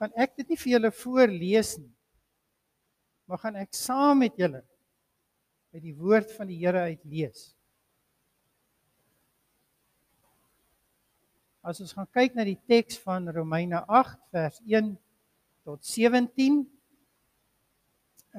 gaan 0.00 0.14
ek 0.16 0.38
dit 0.40 0.48
nie 0.48 0.56
vir 0.62 0.72
julle 0.78 0.90
voorlees 0.96 1.74
nie. 1.76 1.92
Maar 3.28 3.42
gaan 3.42 3.58
ek 3.60 3.76
saam 3.76 4.22
met 4.24 4.38
julle 4.40 4.62
uit 5.74 5.82
die 5.84 5.94
woord 5.94 6.32
van 6.34 6.48
die 6.48 6.56
Here 6.58 6.86
uit 6.88 7.02
lees. 7.04 7.50
As 11.60 11.82
ons 11.84 11.92
gaan 11.92 12.08
kyk 12.16 12.34
na 12.34 12.48
die 12.48 12.58
teks 12.70 12.96
van 13.04 13.28
Romeine 13.28 13.84
8 13.84 14.16
vers 14.32 14.58
1 14.64 14.94
tot 15.68 15.84
17 15.84 16.62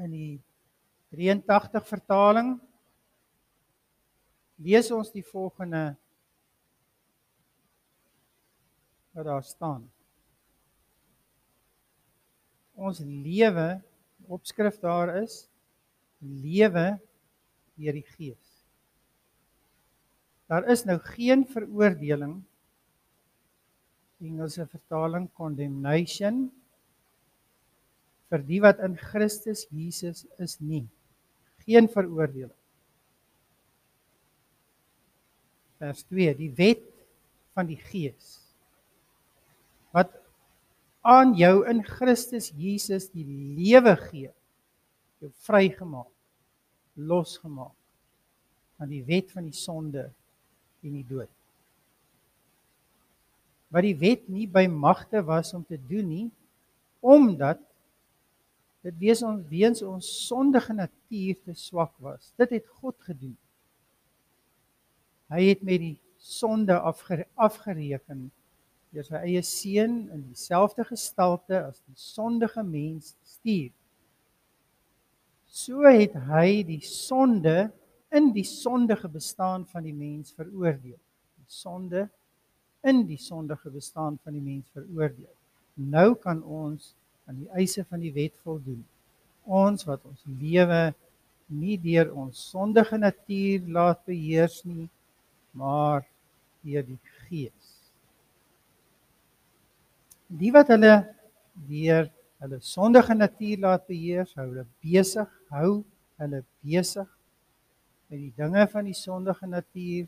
in 0.01 0.17
die 0.17 0.33
83 1.13 1.85
vertaling 1.85 2.55
lees 4.65 4.89
ons 4.95 5.13
die 5.13 5.25
volgende 5.29 5.91
wat 9.13 9.27
daar 9.29 9.45
staan. 9.45 9.85
Ons 12.81 13.01
lewe 13.05 13.67
opskrif 14.31 14.79
daar 14.81 15.13
is 15.21 15.45
lewe 16.21 16.87
deur 17.77 17.97
die 17.97 18.07
Gees. 18.15 18.47
Daar 20.51 20.65
is 20.69 20.83
nou 20.85 20.97
geen 21.13 21.45
veroordeling 21.47 22.41
Engelse 24.21 24.67
vertaling 24.69 25.25
condemnation 25.33 26.43
vir 28.29 28.43
die 28.45 28.59
wat 28.63 28.81
in 28.85 28.93
Christus 28.99 29.65
Jesus 29.73 30.27
is 30.37 30.59
nie. 30.61 30.83
Geen 31.65 31.89
veroordeling. 31.89 32.53
Vers 35.81 36.05
2: 36.11 36.35
Die 36.37 36.51
wet 36.59 36.85
van 37.57 37.67
die 37.67 37.79
Gees 37.89 38.37
wat 39.91 40.13
aan 41.01 41.33
jou 41.37 41.61
in 41.69 41.81
Christus 41.85 42.51
Jesus 42.57 43.09
die 43.09 43.25
lewe 43.57 43.95
gee, 44.07 44.31
jou 45.21 45.31
vrygemaak, 45.47 46.09
losgemaak 46.95 47.77
van 48.77 48.89
die 48.89 49.03
wet 49.05 49.31
van 49.33 49.45
die 49.47 49.55
sonde 49.55 50.09
en 50.81 50.97
die 50.97 51.05
dood 51.05 51.31
wat 53.71 53.87
die 53.87 53.95
wet 53.95 54.27
nie 54.29 54.47
by 54.51 54.65
magte 54.67 55.23
was 55.25 55.53
om 55.55 55.63
te 55.63 55.79
doen 55.79 56.07
nie 56.11 56.27
omdat 57.01 57.61
dit 58.85 58.97
wees 58.99 59.21
ons 59.25 59.45
weens 59.49 59.81
ons 59.85 60.07
sondige 60.27 60.73
natuur 60.73 61.37
te 61.45 61.53
swak 61.57 61.93
was. 62.01 62.31
Dit 62.37 62.53
het 62.57 62.67
God 62.81 62.95
gedoen. 63.05 63.35
Hy 65.33 65.41
het 65.47 65.61
met 65.65 65.81
die 65.81 65.95
sonde 66.21 66.77
afgere, 66.77 67.27
afgereken 67.37 68.27
deur 68.91 69.07
sy 69.07 69.19
eie 69.23 69.41
seun 69.47 69.95
in 70.11 70.23
dieselfde 70.27 70.85
gestalte 70.87 71.61
as 71.63 71.79
die 71.87 71.95
sondige 71.99 72.63
mens 72.63 73.13
stuur. 73.37 73.71
So 75.51 75.83
het 75.87 76.15
hy 76.29 76.61
die 76.67 76.81
sonde 76.83 77.71
in 78.11 78.31
die 78.35 78.47
sondige 78.47 79.07
bestaan 79.11 79.65
van 79.71 79.87
die 79.87 79.95
mens 79.95 80.33
veroordeel. 80.35 80.99
Die 81.39 81.51
sonde 81.51 82.07
in 82.87 83.05
die 83.07 83.19
sondige 83.19 83.71
bestaan 83.71 84.17
van 84.23 84.35
die 84.35 84.43
mens 84.43 84.67
veroordeel. 84.75 85.31
Nou 85.75 86.13
kan 86.19 86.41
ons 86.43 86.91
aan 87.27 87.43
die 87.43 87.51
eise 87.61 87.85
van 87.87 88.03
die 88.03 88.13
wet 88.15 88.35
voldoen. 88.43 88.81
Ons 89.47 89.85
wat 89.87 90.03
ons 90.07 90.23
lewe 90.39 90.91
nie 91.51 91.77
deur 91.79 92.11
ons 92.15 92.45
sondige 92.51 92.97
natuur 92.99 93.67
laat 93.75 94.03
beheers 94.07 94.61
nie, 94.67 94.87
maar 95.51 96.05
deur 96.63 96.85
die 96.87 96.99
Gees. 97.27 97.60
Die 100.39 100.51
wat 100.55 100.69
hulle 100.71 100.93
deur 101.67 102.07
hulle 102.41 102.57
sondige 102.63 103.15
natuur 103.17 103.59
laat 103.65 103.83
beheers, 103.89 104.31
hou 104.37 104.47
hulle 104.47 104.63
besig, 104.81 105.27
hou 105.51 105.81
hulle 106.21 106.39
besig 106.63 107.09
met 108.11 108.19
die 108.19 108.31
dinge 108.39 108.63
van 108.71 108.87
die 108.87 108.95
sondige 108.97 109.47
natuur, 109.47 110.07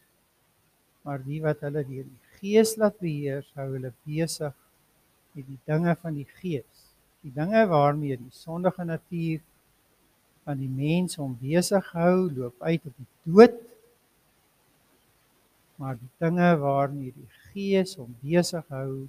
maar 1.03 1.19
die 1.23 1.41
wat 1.43 1.61
hulle 1.67 1.83
deur 1.87 2.05
die 2.07 2.39
Gees 2.39 2.73
laat 2.79 2.95
beheer, 3.03 3.43
hou 3.59 3.67
hulle 3.75 3.91
besig 4.07 4.55
met 5.33 5.47
die 5.47 5.59
dinge 5.69 5.95
van 6.01 6.15
die 6.15 6.27
Gees. 6.39 6.87
Die 7.23 7.31
dinge 7.35 7.63
waarmee 7.71 8.17
die 8.19 8.35
sondige 8.35 8.85
natuur 8.87 9.43
van 10.43 10.59
die 10.59 10.71
mens 10.71 11.19
hom 11.19 11.35
besig 11.39 11.87
hou, 11.95 12.29
loop 12.31 12.63
uit 12.63 12.83
op 12.87 12.95
die 12.95 13.09
dood. 13.27 13.59
Maar 15.79 15.99
die 15.99 16.11
dinge 16.23 16.49
waarmee 16.63 17.11
die 17.15 17.29
Gees 17.51 17.95
hom 17.99 18.15
besig 18.23 18.67
hou, 18.71 19.05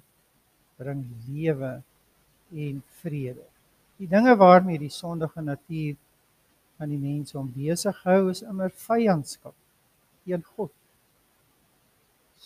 bring 0.79 1.03
lewe 1.27 1.73
en 2.51 2.81
vrede. 3.01 3.45
Die 3.99 4.09
dinge 4.11 4.35
waarmee 4.37 4.79
die 4.79 4.91
sondige 4.91 5.41
natuur 5.41 5.95
van 6.75 6.91
die 6.91 6.99
mens 6.99 7.35
hom 7.37 7.51
besig 7.55 8.01
hou, 8.03 8.29
is 8.31 8.43
immer 8.43 8.73
vyandskap 8.87 9.55
teen 10.25 10.41
God 10.55 10.73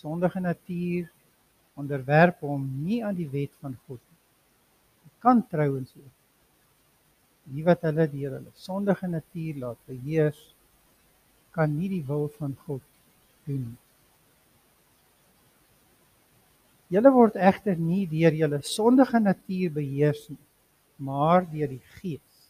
sondige 0.00 0.40
natuur 0.40 1.10
onderwerp 1.80 2.40
hom 2.44 2.64
nie 2.84 3.00
aan 3.04 3.16
die 3.16 3.28
wet 3.32 3.52
van 3.60 3.76
God 3.86 4.00
nie. 4.00 4.18
Hy 5.04 5.12
kan 5.24 5.42
trouens 5.48 5.92
ook. 5.96 6.16
Die 7.50 7.64
wat 7.66 7.84
hulle 7.88 8.06
deur 8.12 8.36
hulle 8.38 8.54
sondige 8.56 9.10
natuur 9.10 9.60
laat 9.64 9.80
beheers, 9.88 10.40
kan 11.56 11.72
nie 11.76 11.90
die 11.92 12.04
wil 12.06 12.28
van 12.38 12.54
God 12.66 12.84
doen 13.48 13.64
nie. 13.72 13.78
Julle 16.90 17.12
word 17.14 17.36
egter 17.38 17.78
nie 17.78 18.02
deur 18.10 18.34
julle 18.34 18.58
sondige 18.66 19.20
natuur 19.22 19.70
beheers 19.76 20.24
nie, 20.28 20.40
maar 20.98 21.46
deur 21.46 21.70
die 21.70 21.82
Gees. 22.00 22.46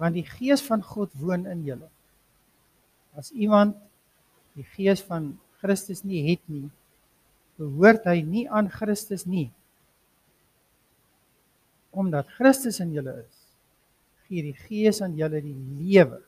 Want 0.00 0.16
die 0.16 0.24
Gees 0.24 0.64
van 0.64 0.80
God 0.82 1.12
woon 1.20 1.44
in 1.50 1.66
julle. 1.66 1.90
As 3.12 3.28
iemand 3.36 3.76
die 4.56 4.64
Gees 4.72 5.04
van 5.04 5.34
Christus 5.60 6.00
nie 6.08 6.22
het 6.30 6.40
nie, 6.48 6.70
behoort 7.60 8.08
hy 8.08 8.22
nie 8.24 8.46
aan 8.48 8.70
Christus 8.72 9.26
nie. 9.28 9.50
Omdat 11.92 12.32
Christus 12.38 12.80
in 12.80 12.94
julle 12.96 13.18
is, 13.20 13.40
gee 14.30 14.46
die 14.46 14.56
Gees 14.56 15.02
aan 15.04 15.18
julle 15.18 15.42
die 15.44 15.56
lewe 15.82 16.22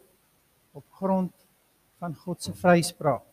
op 0.77 0.85
grond 1.01 1.33
van 2.03 2.17
God 2.19 2.43
se 2.43 2.53
vryspraak. 2.53 3.32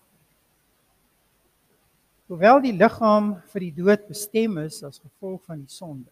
Hoewel 2.29 2.59
die 2.61 2.75
liggaam 2.77 3.31
vir 3.49 3.63
die 3.63 3.73
dood 3.73 4.03
bestem 4.05 4.59
is 4.61 4.83
as 4.85 4.99
gevolg 5.01 5.41
van 5.49 5.63
die 5.63 5.73
sonde, 5.73 6.11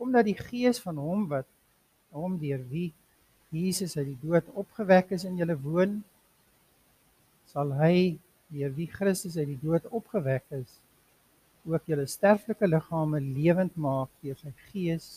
omdat 0.00 0.24
die 0.24 0.38
Gees 0.38 0.78
van 0.80 0.96
hom 0.96 1.26
wat 1.28 1.44
hom 2.16 2.38
deur 2.40 2.62
wie 2.70 2.86
Jesus 3.52 3.98
uit 3.98 4.06
die 4.06 4.22
dood 4.22 4.48
opgewek 4.56 5.12
is 5.12 5.26
in 5.28 5.36
julle 5.36 5.56
woon, 5.60 5.98
sal 7.52 7.74
hy 7.76 8.16
deur 8.48 8.72
wie 8.78 8.86
Christus 8.88 9.36
uit 9.36 9.50
die 9.50 9.58
dood 9.60 9.84
opgewek 9.92 10.46
is 10.56 10.78
ook 11.68 11.84
julle 11.92 12.06
sterflike 12.08 12.70
liggame 12.70 13.20
lewend 13.20 13.76
maak 13.76 14.08
deur 14.24 14.38
sy 14.40 14.54
gees 14.70 15.10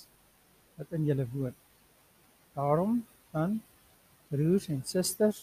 wat 0.75 0.91
in 0.97 1.07
julle 1.07 1.23
woon. 1.31 1.55
Daarom 2.59 2.99
dan 3.31 3.61
broers 4.27 4.67
en 4.75 4.83
susters 4.83 5.39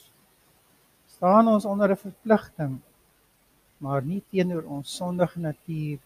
staan 1.08 1.48
ons 1.48 1.64
onder 1.64 1.96
'n 1.96 2.02
verpligting 2.04 2.76
maar 3.78 4.02
nie 4.02 4.22
teenoor 4.30 4.66
ons 4.78 4.94
sondige 4.96 5.40
natuur 5.40 5.98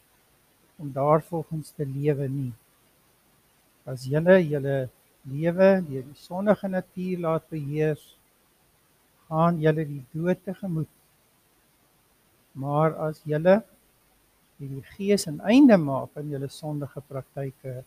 om 0.76 0.92
daarvolgens 0.92 1.72
te 1.76 1.86
lewe 1.86 2.28
nie. 2.28 2.52
As 3.88 4.04
julle 4.06 4.38
julle 4.42 4.76
lewe 5.28 5.68
deur 5.88 6.04
die 6.08 6.18
sondige 6.18 6.68
natuur 6.68 7.22
laat 7.26 7.46
beheers, 7.50 8.02
gaan 9.28 9.60
julle 9.62 9.86
die 9.88 10.02
dood 10.12 10.42
tegemoet. 10.44 10.90
Maar 12.52 12.96
as 13.08 13.22
julle 13.24 13.62
die 14.62 14.82
Gees 14.94 15.26
'n 15.26 15.40
einde 15.40 15.76
maak 15.76 16.10
aan 16.16 16.30
julle 16.30 16.48
sondige 16.48 17.00
praktyke, 17.08 17.84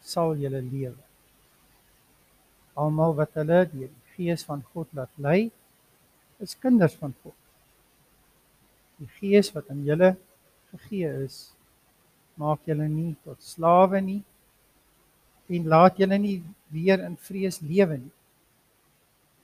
sal 0.00 0.36
julle 0.36 0.60
lewe. 0.60 1.02
Almal 2.74 3.14
wat 3.14 3.32
hulle 3.40 3.60
deur 3.72 3.88
die 3.88 4.10
Gees 4.14 4.44
van 4.44 4.62
God 4.72 4.88
laat 4.92 5.14
lei, 5.16 5.50
is 6.38 6.58
kinders 6.58 6.94
van 6.94 7.14
God. 7.22 7.41
Die 9.02 9.10
Gees 9.18 9.50
wat 9.54 9.70
aan 9.72 9.82
julle 9.86 10.12
gegee 10.70 11.10
is, 11.24 11.38
maak 12.38 12.62
julle 12.68 12.86
nie 12.88 13.14
tot 13.26 13.42
slawe 13.42 14.00
nie 14.00 14.20
en 15.52 15.66
laat 15.68 15.98
julle 16.00 16.18
nie 16.22 16.36
weer 16.72 17.02
in 17.04 17.16
vrees 17.20 17.58
lewe 17.66 17.98
nie. 17.98 18.14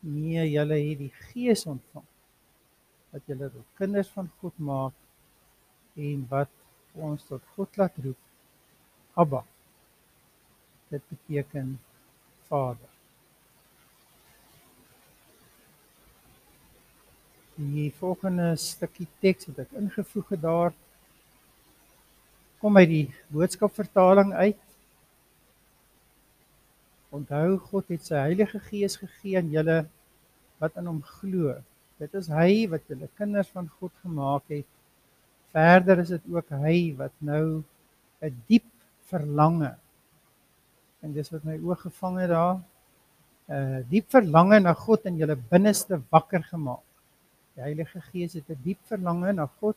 Nee, 0.09 0.45
julle 0.47 0.79
het 0.79 1.03
die 1.03 1.13
Gees 1.33 1.67
ontvang 1.67 2.07
wat 3.13 3.27
julle 3.27 3.51
tot 3.51 3.77
kinders 3.81 4.11
van 4.15 4.31
God 4.41 4.63
maak 4.71 5.99
en 5.99 6.23
wat 6.31 6.53
ons 7.09 7.25
tot 7.29 7.43
God 7.57 7.81
laat 7.81 7.99
roep. 8.05 8.21
Abba. 9.19 9.43
Dit 10.93 11.03
beteken 11.11 11.75
Vader. 12.49 12.98
Die 17.59 17.89
volgende 17.99 18.53
stukkie 18.55 19.09
teks 19.19 19.49
wat 19.49 19.65
ek 19.65 19.73
ingevoeg 19.81 20.29
het 20.31 20.43
daar 20.45 20.75
kom 22.63 22.79
uit 22.79 22.89
die 22.91 23.07
boodskapvertaling 23.35 24.31
uit. 24.39 24.61
Onthou 27.11 27.57
God 27.71 27.91
het 27.91 28.07
sy 28.07 28.23
Heilige 28.29 28.63
Gees 28.69 28.95
gegee 29.03 29.41
aan 29.41 29.51
julle 29.51 29.81
wat 30.63 30.79
in 30.79 30.87
hom 30.87 31.03
glo. 31.19 31.57
Dit 31.99 32.15
is 32.15 32.31
hy 32.31 32.69
wat 32.71 32.87
julle 32.87 33.11
kinders 33.19 33.51
van 33.51 33.67
God 33.81 33.95
gemaak 34.07 34.47
het. 34.55 34.67
Verder 35.51 36.07
is 36.07 36.15
dit 36.15 36.31
ook 36.31 36.55
hy 36.63 36.95
wat 36.99 37.15
nou 37.19 37.65
'n 38.23 38.43
diep 38.47 38.71
verlange 39.11 39.75
en 41.03 41.13
dis 41.13 41.31
wat 41.33 41.45
my 41.45 41.59
oog 41.59 41.81
gevang 41.81 42.21
het 42.23 42.31
daar 42.31 42.61
'n 43.51 43.87
diep 43.91 44.07
verlange 44.11 44.61
na 44.61 44.75
God 44.75 45.07
in 45.07 45.19
julle 45.19 45.37
binneste 45.51 45.99
wakker 46.11 46.43
gemaak. 46.43 46.88
Die 47.59 47.65
Heilige 47.67 48.01
Gees 48.13 48.37
het 48.39 48.51
'n 48.55 48.61
diep 48.63 48.79
verlange 48.87 49.33
na 49.33 49.47
God 49.61 49.77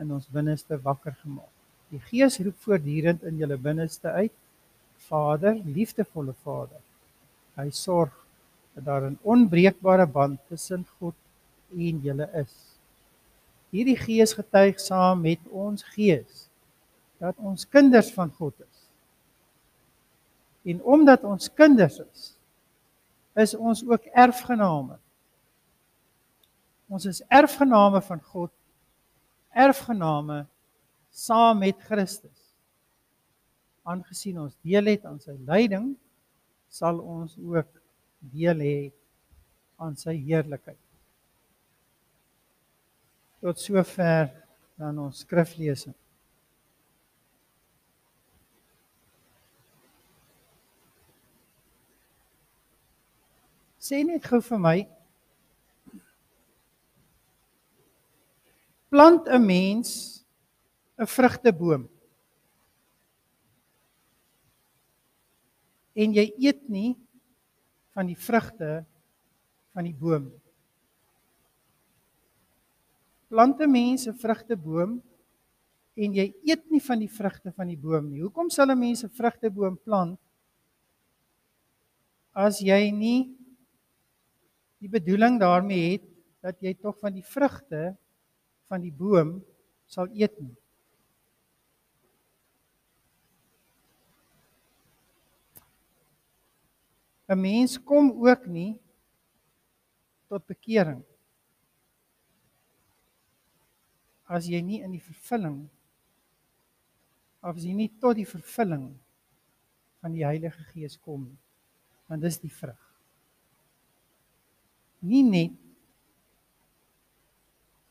in 0.00 0.12
ons 0.12 0.30
binneste 0.32 0.78
wakker 0.80 1.12
gemaak. 1.12 1.52
Die 1.90 2.00
Gees 2.00 2.38
roep 2.40 2.56
voortdurend 2.64 3.22
in 3.22 3.36
julle 3.36 3.58
binneste 3.58 4.08
uit: 4.08 4.32
Vader, 4.96 5.60
liefdevolle 5.64 6.32
Vader. 6.32 6.80
Hy 7.56 7.68
sorg 7.70 8.14
dat 8.74 8.84
daar 8.84 9.10
'n 9.10 9.18
onbreekbare 9.22 10.06
band 10.06 10.40
tussen 10.48 10.86
God 10.98 11.14
en 11.76 12.00
julle 12.00 12.30
is. 12.32 12.78
Hierdie 13.70 13.96
Gees 13.96 14.32
getuig 14.32 14.80
saam 14.80 15.20
met 15.20 15.40
ons 15.50 15.82
Gees 15.82 16.48
dat 17.18 17.36
ons 17.36 17.68
kinders 17.68 18.12
van 18.12 18.30
God 18.30 18.54
is. 18.60 18.88
En 20.64 20.82
omdat 20.82 21.24
ons 21.24 21.52
kinders 21.54 21.98
is, 21.98 22.36
is 23.34 23.54
ons 23.54 23.84
ook 23.84 24.04
erfgename. 24.04 24.96
Ons 26.92 27.06
is 27.08 27.22
erfgename 27.32 28.02
van 28.04 28.20
God, 28.20 28.52
erfgename 29.48 30.42
saam 31.08 31.62
met 31.64 31.80
Christus. 31.88 32.50
Aangesien 33.88 34.36
ons 34.42 34.58
deel 34.60 34.92
het 34.92 35.06
aan 35.08 35.16
sy 35.22 35.38
lyding, 35.48 35.94
sal 36.68 37.00
ons 37.00 37.38
ook 37.40 37.80
deel 38.34 38.60
hê 38.60 38.76
aan 39.80 39.96
sy 39.96 40.18
heerlikheid. 40.20 40.78
Tot 43.40 43.58
sover 43.58 44.28
dan 44.76 45.00
ons 45.00 45.24
skriflesing. 45.24 45.96
Sê 53.82 54.04
net 54.06 54.28
gou 54.28 54.44
vir 54.44 54.60
my 54.60 54.80
plant 58.92 59.24
'n 59.28 59.40
mens 59.40 60.20
'n 61.00 61.08
vrugteboom 61.08 61.88
en 65.96 66.12
jy 66.12 66.26
eet 66.36 66.68
nie 66.68 66.92
van 67.96 68.06
die 68.06 68.16
vrugte 68.16 68.84
van 69.72 69.88
die 69.88 69.96
boom. 69.96 70.28
Plant 73.32 73.60
'n 73.60 73.70
mens 73.70 74.06
'n 74.06 74.12
vrugteboom 74.12 75.00
en 75.96 76.14
jy 76.14 76.28
eet 76.44 76.64
nie 76.70 76.80
van 76.80 76.98
die 76.98 77.08
vrugte 77.08 77.52
van 77.52 77.68
die 77.68 77.80
boom 77.80 78.10
nie. 78.10 78.20
Hoekom 78.20 78.50
sal 78.50 78.68
'n 78.70 78.78
mens 78.78 79.04
'n 79.04 79.08
vrugteboom 79.08 79.76
plant 79.84 80.20
as 82.34 82.60
jy 82.60 82.90
nie 82.90 83.32
die 84.80 84.88
bedoeling 84.88 85.40
daarmee 85.40 85.92
het 85.92 86.06
dat 86.42 86.60
jy 86.60 86.74
tog 86.74 86.98
van 86.98 87.12
die 87.12 87.24
vrugte 87.24 87.96
van 88.72 88.80
die 88.80 88.94
boom 88.96 89.36
sal 89.92 90.08
eet 90.16 90.32
nie? 90.40 90.56
'n 97.28 97.40
mens 97.40 97.78
kom 97.80 98.10
ook 98.28 98.46
nie 98.46 98.80
tot 100.28 100.44
bekering 100.48 101.00
as 104.24 104.48
jy 104.48 104.60
nie 104.64 104.80
in 104.84 104.92
die 104.96 105.04
vervulling 105.04 105.62
of 107.42 107.56
as 107.56 107.64
jy 107.64 107.72
nie 107.76 107.90
tot 108.00 108.16
die 108.20 108.28
vervulling 108.28 108.88
van 110.00 110.16
die 110.16 110.24
Heilige 110.26 110.64
Gees 110.72 110.96
kom 111.00 111.28
nie 111.28 111.40
want 112.08 112.24
dis 112.24 112.40
die 112.42 112.52
vrug 112.52 112.80
nie 115.00 115.22
net 115.24 115.56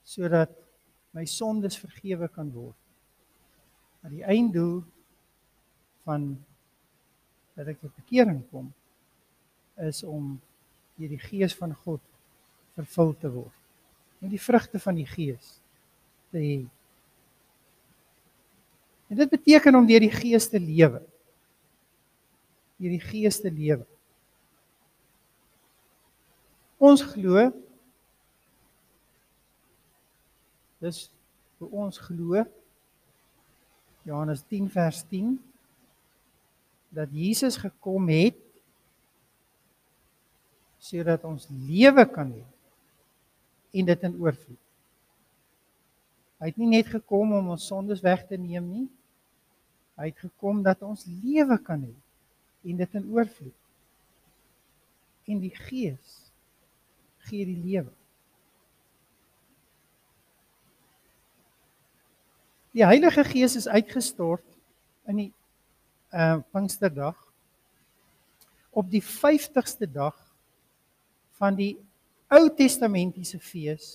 sodat 0.06 0.54
my 1.16 1.26
sondes 1.28 1.78
vergewe 1.80 2.30
kan 2.32 2.52
word 2.54 2.78
maar 4.02 4.12
die 4.12 4.26
einddoel 4.26 4.82
van 6.04 6.32
dat 7.54 7.70
ek 7.70 7.82
tot 7.84 7.94
bekering 8.00 8.42
kom 8.50 8.72
is 9.86 10.02
om 10.04 10.34
deur 10.98 11.12
die 11.14 11.22
gees 11.22 11.54
van 11.58 11.74
God 11.84 12.02
vervul 12.78 13.14
te 13.22 13.30
word. 13.30 13.58
Met 14.22 14.34
die 14.34 14.42
vrugte 14.42 14.80
van 14.82 14.98
die 14.98 15.06
gees 15.06 15.58
te 16.34 16.42
hê. 16.42 16.58
En 19.12 19.20
dit 19.20 19.30
beteken 19.30 19.78
om 19.78 19.88
deur 19.88 20.02
die 20.02 20.14
gees 20.14 20.48
te 20.50 20.62
lewe. 20.62 21.02
Deur 22.82 22.94
die 22.96 23.04
gees 23.04 23.42
te 23.44 23.52
lewe. 23.54 23.86
Ons 26.82 27.04
glo 27.14 27.52
dis 30.82 31.06
hoe 31.62 31.70
ons 31.84 31.98
glo 32.02 32.42
Johannes 34.08 34.42
10 34.50 34.70
vers 34.74 35.04
10 35.10 35.36
dat 36.92 37.12
Jesus 37.14 37.60
gekom 37.62 38.10
het 38.12 38.40
sodat 40.82 41.24
ons 41.30 41.46
lewe 41.70 42.06
kan 42.10 42.34
hê 42.34 42.44
en 43.78 43.88
dit 43.88 44.04
in 44.04 44.18
oorvloed. 44.20 44.60
Hy 46.42 46.50
het 46.50 46.58
nie 46.60 46.72
net 46.74 46.90
gekom 46.90 47.36
om 47.38 47.52
ons 47.54 47.68
sondes 47.70 48.02
weg 48.04 48.26
te 48.28 48.40
neem 48.42 48.66
nie. 48.66 48.88
Hy 50.02 50.10
het 50.10 50.24
gekom 50.26 50.64
dat 50.66 50.82
ons 50.84 51.06
lewe 51.22 51.60
kan 51.62 51.86
hê 51.86 51.94
en 52.72 52.82
dit 52.82 52.98
in 52.98 53.08
oorvloed. 53.14 53.58
En 55.30 55.40
die 55.40 55.54
Gees 55.54 56.18
gee 57.30 57.46
die 57.46 57.62
lewe. 57.62 57.94
Die 62.72 62.86
Heilige 62.86 63.24
Gees 63.28 63.58
is 63.60 63.68
uitgestort 63.68 64.46
in 65.12 65.18
die 65.20 65.32
uh 66.16 66.40
Pinksterdag 66.56 67.18
op 68.72 68.88
die 68.92 69.02
50ste 69.04 69.90
dag 69.92 70.16
van 71.36 71.58
die 71.58 71.74
Ou 72.32 72.46
Testamentiese 72.56 73.42
fees 73.44 73.90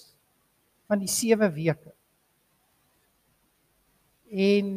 van 0.88 1.00
die 1.00 1.08
7 1.08 1.48
weke. 1.56 1.94
En 4.28 4.70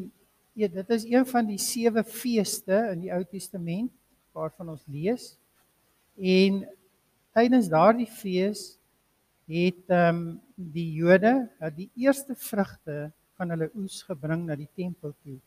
ja, 0.56 0.72
dit 0.72 0.96
is 0.96 1.04
een 1.04 1.28
van 1.28 1.52
die 1.52 1.60
7 1.60 2.08
feeste 2.08 2.80
in 2.94 3.04
die 3.04 3.12
Ou 3.12 3.24
Testament 3.28 3.92
waarvan 4.32 4.72
ons 4.78 4.88
lees. 4.88 5.34
En 6.16 6.64
tydens 7.36 7.68
daardie 7.68 8.08
fees 8.08 8.78
het 9.44 9.92
ehm 9.92 10.24
um, 10.24 10.28
die 10.56 10.92
Jode 11.04 11.50
het 11.60 11.76
die 11.76 11.92
eerste 12.00 12.36
vrugte 12.36 13.10
van 13.40 13.54
hulle 13.56 13.70
oes 13.80 14.02
gebring 14.08 14.44
na 14.46 14.58
die 14.60 14.70
tempel 14.76 15.14
toe 15.24 15.38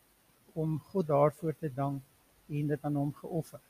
om 0.57 0.79
God 0.89 1.07
daarvoor 1.11 1.53
te 1.59 1.69
dank 1.69 2.01
en 2.49 2.73
dit 2.73 2.89
aan 2.89 2.97
hom 2.97 3.13
geoffer. 3.21 3.61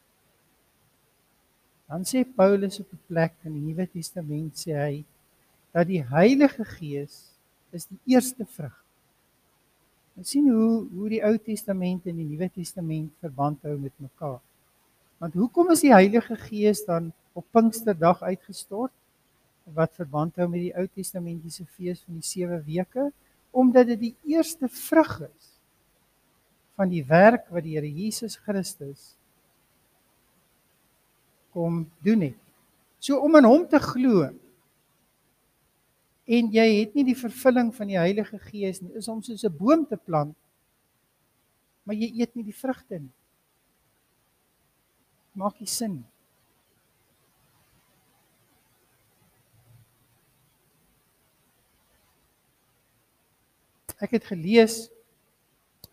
Dan 1.92 2.08
sê 2.08 2.24
Paulus 2.24 2.80
op 2.80 2.94
'n 2.94 3.04
plek 3.08 3.34
in 3.44 3.54
die 3.54 3.66
Nuwe 3.68 3.88
Testament 3.88 4.56
sê 4.64 4.72
hy 4.86 4.96
dat 5.76 5.88
die 5.88 6.04
Heilige 6.04 6.66
Gees 6.66 7.36
is 7.72 7.86
die 7.86 8.00
eerste 8.16 8.46
vrug. 8.46 8.76
Ons 10.16 10.30
sien 10.30 10.48
hoe 10.50 10.88
hoe 10.94 11.10
die 11.10 11.24
Ou 11.26 11.38
Testament 11.38 12.06
en 12.06 12.16
die 12.16 12.28
Nuwe 12.30 12.50
Testament 12.50 13.12
verband 13.20 13.62
hou 13.66 13.78
met 13.78 13.94
mekaar. 13.98 14.40
Want 15.18 15.34
hoekom 15.34 15.72
is 15.72 15.82
die 15.82 15.94
Heilige 15.94 16.36
Gees 16.36 16.86
dan 16.86 17.12
op 17.34 17.46
Pinksterdag 17.52 18.22
uitgestort? 18.22 18.94
Wat 19.64 19.96
verband 19.96 20.36
hou 20.36 20.48
met 20.48 20.62
die 20.62 20.76
Ou 20.78 20.88
Testamentiese 20.88 21.66
fees 21.66 22.04
van 22.06 22.20
die 22.20 22.28
7 22.28 22.64
weke? 22.66 23.12
Omdat 23.54 23.94
dit 23.94 24.00
die 24.10 24.16
eerste 24.36 24.70
vrug 24.70 25.20
is 25.28 25.50
van 26.74 26.90
die 26.90 27.04
werk 27.06 27.46
wat 27.54 27.64
die 27.64 27.76
Here 27.78 27.90
Jesus 27.90 28.36
Christus 28.42 29.14
kom 31.54 31.84
doen 32.02 32.32
het. 32.32 32.40
So 32.98 33.22
om 33.22 33.38
in 33.38 33.46
hom 33.46 33.68
te 33.70 33.78
glo 33.80 34.32
en 36.24 36.50
jy 36.56 36.66
het 36.80 36.96
nie 36.98 37.06
die 37.12 37.20
vervulling 37.20 37.70
van 37.76 37.92
die 37.92 38.00
Heilige 38.00 38.40
Gees 38.48 38.80
nie, 38.82 38.94
is 38.98 39.10
om 39.12 39.22
soos 39.22 39.44
'n 39.46 39.58
boom 39.58 39.86
te 39.86 39.98
plant 39.98 40.38
maar 41.84 42.00
jy 42.00 42.10
eet 42.22 42.36
nie 42.38 42.46
die 42.48 42.56
vrugte 42.56 43.00
nie. 43.00 43.12
Maak 45.40 45.60
nie 45.60 45.70
sin 45.70 45.98
nie. 46.00 46.13
Ek 54.04 54.18
het 54.18 54.26
gelees 54.28 54.90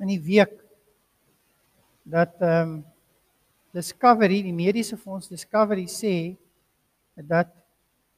in 0.00 0.08
die 0.10 0.22
week 0.22 0.56
dat 2.02 2.40
ehm 2.42 2.80
um, 2.80 2.80
Discovery, 3.70 4.40
die 4.42 4.54
mediese 4.54 4.96
fonds 4.98 5.28
Discovery 5.30 5.84
sê 5.86 6.34
dat 7.14 7.52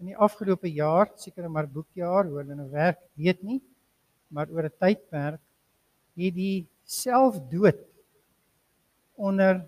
in 0.01 0.09
die 0.09 0.17
afgelope 0.17 0.71
jaar, 0.73 1.11
seker 1.21 1.51
maar 1.53 1.69
boekjaar, 1.69 2.25
hoe 2.25 2.39
hulle 2.41 2.57
nou 2.57 2.71
werk, 2.73 3.03
weet 3.21 3.43
nie, 3.45 3.59
maar 4.33 4.49
oor 4.49 4.65
'n 4.65 4.79
tydperk 4.81 5.43
het 6.17 6.35
die 6.35 6.65
selfdood 6.89 7.85
onder 9.17 9.61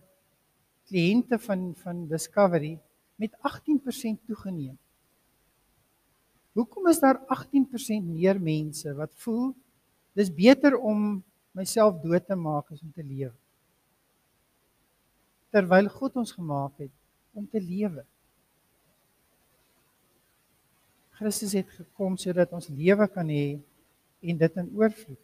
kliënte 0.88 1.38
van 1.38 1.74
van 1.84 2.06
Discovery 2.08 2.78
met 3.20 3.36
18% 3.44 4.24
toegeneem. 4.26 4.78
Hoekom 6.56 6.88
is 6.88 7.00
daar 7.00 7.20
18% 7.28 8.08
meer 8.08 8.40
mense 8.40 8.94
wat 8.94 9.12
voel 9.20 9.52
dis 10.14 10.30
beter 10.30 10.76
om 10.78 11.22
myself 11.54 12.00
dood 12.02 12.26
te 12.26 12.36
maak 12.38 12.70
as 12.72 12.82
om 12.82 12.90
te 12.94 13.02
lewe? 13.02 13.34
Terwyl 15.54 15.88
God 15.90 16.16
ons 16.22 16.34
gemaak 16.34 16.82
het 16.82 16.92
om 17.34 17.46
te 17.50 17.60
lewe. 17.62 18.02
Christus 21.14 21.54
het 21.54 21.70
gekom 21.70 22.16
sodat 22.18 22.50
ons 22.54 22.66
lewe 22.74 23.06
kan 23.10 23.28
hê 23.30 23.60
en 24.24 24.40
dit 24.40 24.58
in 24.58 24.70
oorvloed. 24.74 25.20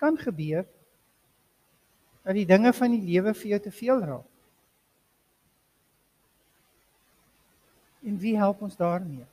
Kan 0.00 0.16
gebeur 0.16 0.64
dat 2.24 2.36
die 2.36 2.48
dinge 2.48 2.72
van 2.76 2.92
die 2.92 3.04
lewe 3.04 3.34
vir 3.36 3.54
jou 3.54 3.60
te 3.66 3.72
veel 3.72 4.04
raak. 4.04 4.26
En 8.08 8.16
wie 8.20 8.36
help 8.38 8.62
ons 8.62 8.76
daarmee? 8.78 9.26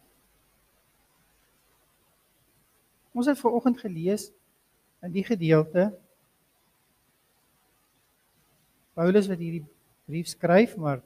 Ons 3.15 3.29
het 3.31 3.39
ver 3.39 3.53
oggend 3.55 3.79
gelees 3.79 4.27
in 5.05 5.13
die 5.15 5.23
gedeelte 5.23 5.87
Paulus 8.95 9.29
wat 9.31 9.39
hierdie 9.39 9.63
brief 10.07 10.27
skryf, 10.31 10.75
maar 10.79 11.01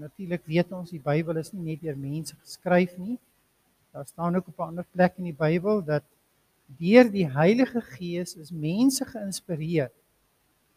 natuurlik 0.00 0.44
weet 0.48 0.72
ons 0.76 0.92
die 0.92 1.00
Bybel 1.00 1.40
is 1.40 1.52
nie 1.54 1.72
net 1.72 1.82
deur 1.84 1.96
mense 1.96 2.36
geskryf 2.36 2.92
nie. 3.00 3.16
Daar 3.96 4.04
staan 4.08 4.36
ook 4.36 4.48
op 4.52 4.60
'n 4.60 4.68
ander 4.68 4.86
plek 4.92 5.16
in 5.16 5.32
die 5.32 5.36
Bybel 5.36 5.80
dat 5.84 6.04
deur 6.80 7.08
die 7.10 7.26
Heilige 7.28 7.80
Gees 7.80 8.36
is 8.36 8.50
mense 8.50 9.04
geïnspireer 9.04 9.90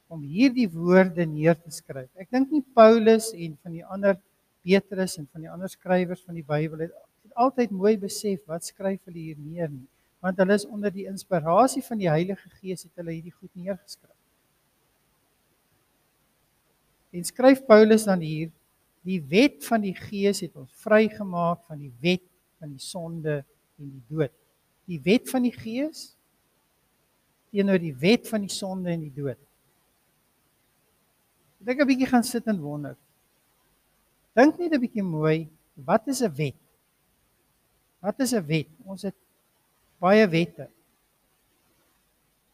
om 0.08 0.22
hierdie 0.22 0.70
woorde 0.70 1.26
neer 1.26 1.56
te 1.60 1.72
skryf. 1.72 2.10
Ek 2.16 2.32
dink 2.32 2.52
nie 2.52 2.64
Paulus 2.74 3.34
en 3.34 3.58
van 3.62 3.72
die 3.72 3.86
ander 3.86 4.18
Petrus 4.64 5.18
en 5.18 5.28
van 5.32 5.42
die 5.42 5.52
ander 5.52 5.70
skrywers 5.70 6.24
van 6.24 6.36
die 6.36 6.44
Bybel 6.44 6.80
het, 6.80 6.94
het 7.24 7.34
altyd 7.36 7.72
mooi 7.72 7.98
besef 7.98 8.40
wat 8.46 8.66
skryf 8.66 9.00
hulle 9.06 9.20
hier 9.20 9.38
neer 9.38 9.70
nie, 9.70 9.88
want 10.20 10.38
hulle 10.38 10.54
is 10.54 10.68
onder 10.68 10.92
die 10.92 11.08
inspirasie 11.08 11.84
van 11.84 12.00
die 12.02 12.10
Heilige 12.10 12.50
Gees 12.60 12.84
het 12.84 12.96
hulle 13.00 13.16
hierdie 13.16 13.36
goed 13.36 13.52
neergeskryf. 13.56 14.16
En 17.16 17.26
skryf 17.26 17.64
Paulus 17.66 18.06
dan 18.06 18.22
hier 18.22 18.52
die 19.08 19.22
wet 19.32 19.64
van 19.66 19.82
die 19.82 19.96
Gees 19.96 20.44
het 20.44 20.56
ons 20.60 20.74
vrygemaak 20.84 21.64
van 21.70 21.80
die 21.82 21.94
wet 22.04 22.26
van 22.60 22.74
die 22.76 22.84
sonde 22.84 23.40
en 23.80 23.88
die 23.88 24.04
dood. 24.12 24.34
Die 24.90 25.00
wet 25.06 25.30
van 25.32 25.48
die 25.48 25.56
Gees 25.56 26.10
teenoor 27.50 27.80
die 27.82 27.96
wet 27.98 28.28
van 28.30 28.44
die 28.46 28.54
sonde 28.54 28.92
en 28.94 29.08
die 29.08 29.14
dood. 29.16 29.40
Ek 31.60 31.72
dink 31.72 31.82
'n 31.82 31.88
bietjie 31.88 32.12
gaan 32.12 32.24
sit 32.24 32.46
en 32.48 32.60
wonder. 32.60 32.96
Dink 34.36 34.60
net 34.60 34.74
'n 34.74 34.80
bietjie 34.84 35.04
mooi, 35.04 35.50
wat 35.76 36.08
is 36.08 36.22
'n 36.22 36.36
wet? 36.36 36.60
Wat 38.00 38.20
is 38.20 38.34
'n 38.34 38.46
wet? 38.46 38.70
Ons 38.86 39.02
het 39.02 39.16
baie 40.00 40.28
wette. 40.32 40.70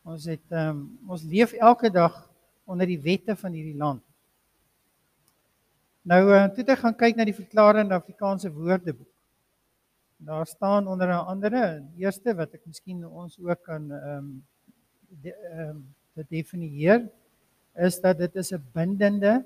Ons 0.06 0.28
het 0.30 0.54
ehm 0.54 0.70
um, 0.70 0.82
ons 1.10 1.24
leef 1.24 1.54
elke 1.54 1.90
dag 1.90 2.18
onder 2.66 2.90
die 2.90 3.02
wette 3.02 3.36
van 3.36 3.54
hierdie 3.54 3.78
land. 3.78 4.04
Nou 6.06 6.22
uh, 6.30 6.46
toe 6.54 6.66
ek 6.70 6.82
gaan 6.84 6.98
kyk 6.98 7.18
na 7.18 7.26
die 7.26 7.38
verklarende 7.38 7.98
Afrikaanse 7.98 8.52
woordeboek. 8.54 9.10
Daar 10.26 10.46
staan 10.48 10.88
onder 10.88 11.12
andere, 11.18 11.82
die 11.94 12.06
eerste 12.06 12.34
wat 12.38 12.54
ek 12.54 12.66
miskien 12.66 13.04
ons 13.06 13.38
ook 13.42 13.62
kan 13.66 13.92
ehm 13.92 14.18
um, 14.18 14.34
ehm 15.26 15.70
um, 15.70 15.86
dit 16.16 16.30
definieer 16.32 17.02
is 17.76 17.98
dat 18.00 18.18
dit 18.18 18.36
is 18.40 18.54
'n 18.54 18.64
bindende 18.74 19.44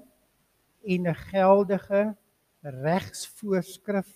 en 0.84 1.08
'n 1.08 1.16
geldige 1.32 2.16
regsvoorskrif 2.62 4.10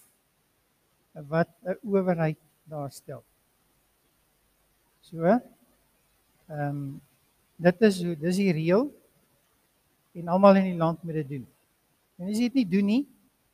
wat 1.14 1.50
'n 1.64 1.78
owerheid 1.84 2.40
daarstel. 2.64 3.24
So. 5.04 5.24
Ehm 5.24 6.70
um, 6.70 7.02
dit 7.64 7.82
is 7.88 8.00
hoe 8.04 8.16
dis 8.20 8.40
die 8.42 8.52
reël 8.52 8.88
en 10.18 10.32
almal 10.34 10.58
in 10.60 10.72
die 10.72 10.80
land 10.80 11.04
moet 11.04 11.22
dit 11.22 11.30
doen. 11.38 11.46
En 12.20 12.32
as 12.32 12.40
jy 12.40 12.50
dit 12.50 12.62
nie 12.62 12.70
doen 12.72 12.88
nie, 12.90 13.04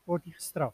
word 0.10 0.26
jy 0.26 0.34
gestraf. 0.34 0.74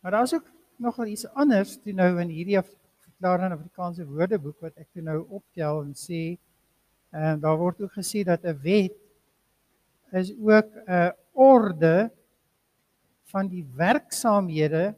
Maar 0.00 0.16
daar's 0.16 0.32
ook 0.38 0.48
nogal 0.76 1.10
iets 1.12 1.26
anders 1.34 1.76
toe 1.82 1.92
nou 1.92 2.08
in 2.22 2.32
hierdie 2.32 2.60
verklaring 2.62 3.52
Afrikaanse 3.52 4.06
woordeboek 4.06 4.64
wat 4.64 4.80
ek 4.80 4.88
toe 4.94 5.04
nou 5.04 5.20
optel 5.28 5.82
en 5.84 5.92
sê 5.98 6.22
En 7.14 7.38
daar 7.40 7.56
word 7.56 7.80
ook 7.80 7.94
gesê 7.94 8.24
dat 8.26 8.42
'n 8.42 8.58
wet 8.62 8.96
is 10.10 10.34
ook 10.38 10.70
'n 10.86 11.14
orde 11.32 12.10
van 13.22 13.46
die 13.48 13.66
werksaamhede 13.74 14.94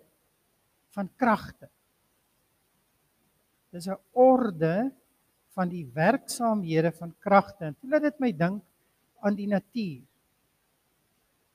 van 0.89 1.11
kragte. 1.17 1.69
Dis 3.71 3.89
'n 3.89 3.99
orde 4.13 4.93
van 5.55 5.69
die 5.69 5.87
werksaamhede 5.95 6.93
van 6.93 7.15
kragte. 7.19 7.65
En 7.65 7.77
toe 7.81 7.91
laat 7.91 8.03
dit 8.03 8.19
my 8.19 8.33
dink 8.33 8.63
aan 9.21 9.35
die 9.35 9.49
natuur. 9.49 10.03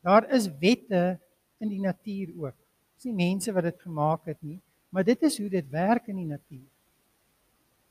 Daar 0.02 0.30
is 0.30 0.50
wette 0.60 1.20
in 1.58 1.70
die 1.70 1.80
natuur 1.80 2.34
ook. 2.38 2.58
Dis 2.96 3.04
nie 3.04 3.30
mense 3.30 3.54
wat 3.54 3.64
dit 3.64 3.82
gemaak 3.82 4.26
het 4.26 4.42
nie, 4.42 4.60
maar 4.90 5.04
dit 5.04 5.22
is 5.22 5.38
hoe 5.38 5.50
dit 5.50 5.70
werk 5.70 6.08
in 6.08 6.16
die 6.16 6.26
natuur. 6.26 6.70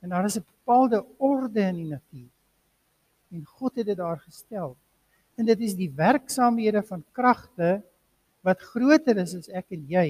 En 0.01 0.09
daar 0.09 0.25
is 0.25 0.37
'n 0.37 0.45
bepaalde 0.45 1.07
orde 1.19 1.61
in 1.61 1.75
die 1.75 1.91
natuur 1.91 2.31
en 3.31 3.45
God 3.45 3.77
het 3.79 3.87
dit 3.87 3.97
daar 3.97 4.19
gestel. 4.19 4.77
En 5.39 5.47
dit 5.47 5.61
is 5.61 5.77
die 5.79 5.91
werksaamhede 5.95 6.83
van 6.83 7.05
kragte 7.13 7.81
wat 8.47 8.61
groter 8.73 9.21
is 9.23 9.37
as 9.37 9.49
ek 9.55 9.71
en 9.77 9.85
jy. 9.89 10.09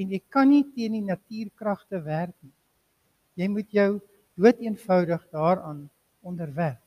En 0.00 0.14
jy 0.14 0.20
kan 0.32 0.48
nie 0.48 0.64
teen 0.74 0.96
die 0.96 1.04
natuurkragte 1.04 2.00
werk 2.06 2.34
nie. 2.40 2.54
Jy 3.34 3.48
moet 3.48 3.70
jou 3.70 4.00
dood 4.34 4.58
eenvoudig 4.58 5.26
daaraan 5.30 5.90
onderwerf. 6.20 6.80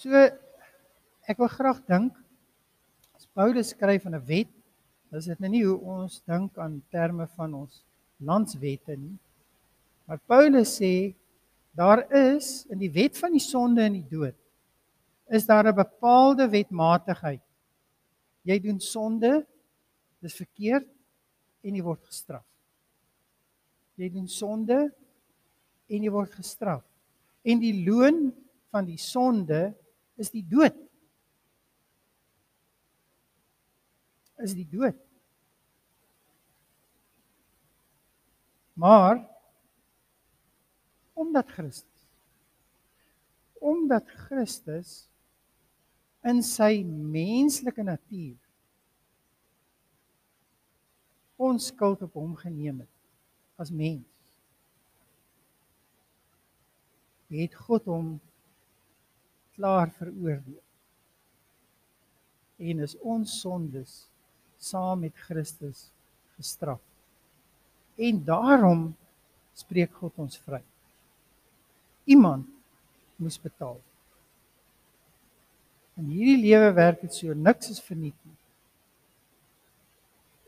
So 0.00 0.16
ek 1.28 1.36
wil 1.36 1.50
graag 1.52 1.82
dink 1.84 2.16
as 3.14 3.28
Paulus 3.36 3.74
skryf 3.74 4.02
van 4.02 4.16
'n 4.16 4.26
wet, 4.26 4.48
dis 5.12 5.26
dit 5.26 5.40
nou 5.40 5.50
nie 5.50 5.64
hoe 5.64 5.78
ons 5.78 6.22
dink 6.24 6.56
aan 6.58 6.82
terme 6.90 7.26
van 7.36 7.54
ons 7.54 7.82
landswette 8.16 8.96
nie. 8.96 9.18
Maar 10.06 10.18
Paulus 10.26 10.72
sê 10.80 11.14
daar 11.76 12.06
is 12.12 12.64
in 12.70 12.78
die 12.78 12.90
wet 12.90 13.18
van 13.18 13.32
die 13.32 13.44
sonde 13.44 13.82
en 13.82 13.92
die 13.92 14.08
dood 14.08 14.36
is 15.28 15.46
daar 15.46 15.68
'n 15.68 15.74
bepaalde 15.74 16.48
wetmatigheid. 16.48 17.42
Jy 18.42 18.58
doen 18.58 18.80
sonde, 18.80 19.46
dis 20.20 20.36
verkeerd 20.36 20.88
en 21.64 21.76
jy 21.76 21.82
word 21.84 22.02
gestraf. 22.08 22.46
Jy 24.00 24.08
doen 24.14 24.28
sonde 24.30 24.78
en 25.90 26.06
jy 26.06 26.12
word 26.12 26.32
gestraf. 26.38 26.84
En 27.44 27.60
die 27.60 27.74
loon 27.84 28.30
van 28.72 28.86
die 28.88 29.00
sonde 29.00 29.70
is 30.20 30.32
die 30.32 30.44
dood. 30.46 30.76
Is 34.40 34.56
die 34.56 34.68
dood. 34.68 34.96
Maar 38.80 39.20
omdat 41.20 41.50
Christus 41.52 41.90
omdat 43.60 44.08
Christus 44.24 45.04
in 46.24 46.40
sy 46.44 46.80
menslike 46.84 47.84
natuur 47.84 48.39
ons 51.40 51.68
skuld 51.72 52.02
op 52.06 52.16
hom 52.20 52.34
geneem 52.40 52.82
het 52.84 53.62
as 53.64 53.72
mens 53.72 54.06
het 57.30 57.54
God 57.66 57.86
hom 57.90 58.08
klaar 59.56 59.92
veroordeel 59.98 60.62
en 62.70 62.84
is 62.86 62.96
ons 63.00 63.36
sondes 63.40 63.94
saam 64.60 65.06
met 65.06 65.26
Christus 65.28 65.86
gestraf 66.36 66.82
en 68.00 68.24
daarom 68.24 68.90
spreek 69.56 69.94
God 70.02 70.18
ons 70.26 70.40
vry 70.44 70.62
iemand 72.10 72.48
moes 73.20 73.38
betaal. 73.38 73.78
In 76.00 76.08
hierdie 76.08 76.40
lewe 76.48 76.72
werk 76.74 77.02
dit 77.04 77.14
so 77.14 77.34
niks 77.36 77.70
is 77.74 77.82
verniet 77.84 78.16
nie. 78.24 78.38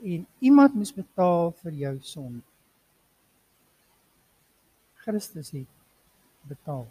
En 0.03 0.27
iemand 0.43 0.75
moes 0.75 0.91
betaal 0.95 1.53
vir 1.63 1.79
jou 1.85 1.93
sonde. 2.03 2.43
Christus 5.03 5.51
het 5.55 5.71
betaal. 6.47 6.87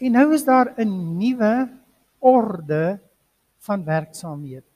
En 0.00 0.16
nou 0.16 0.32
is 0.34 0.44
daar 0.44 0.74
'n 0.78 1.18
nuwe 1.18 1.68
orde 2.18 3.00
van 3.58 3.84
werksaamhede. 3.84 4.66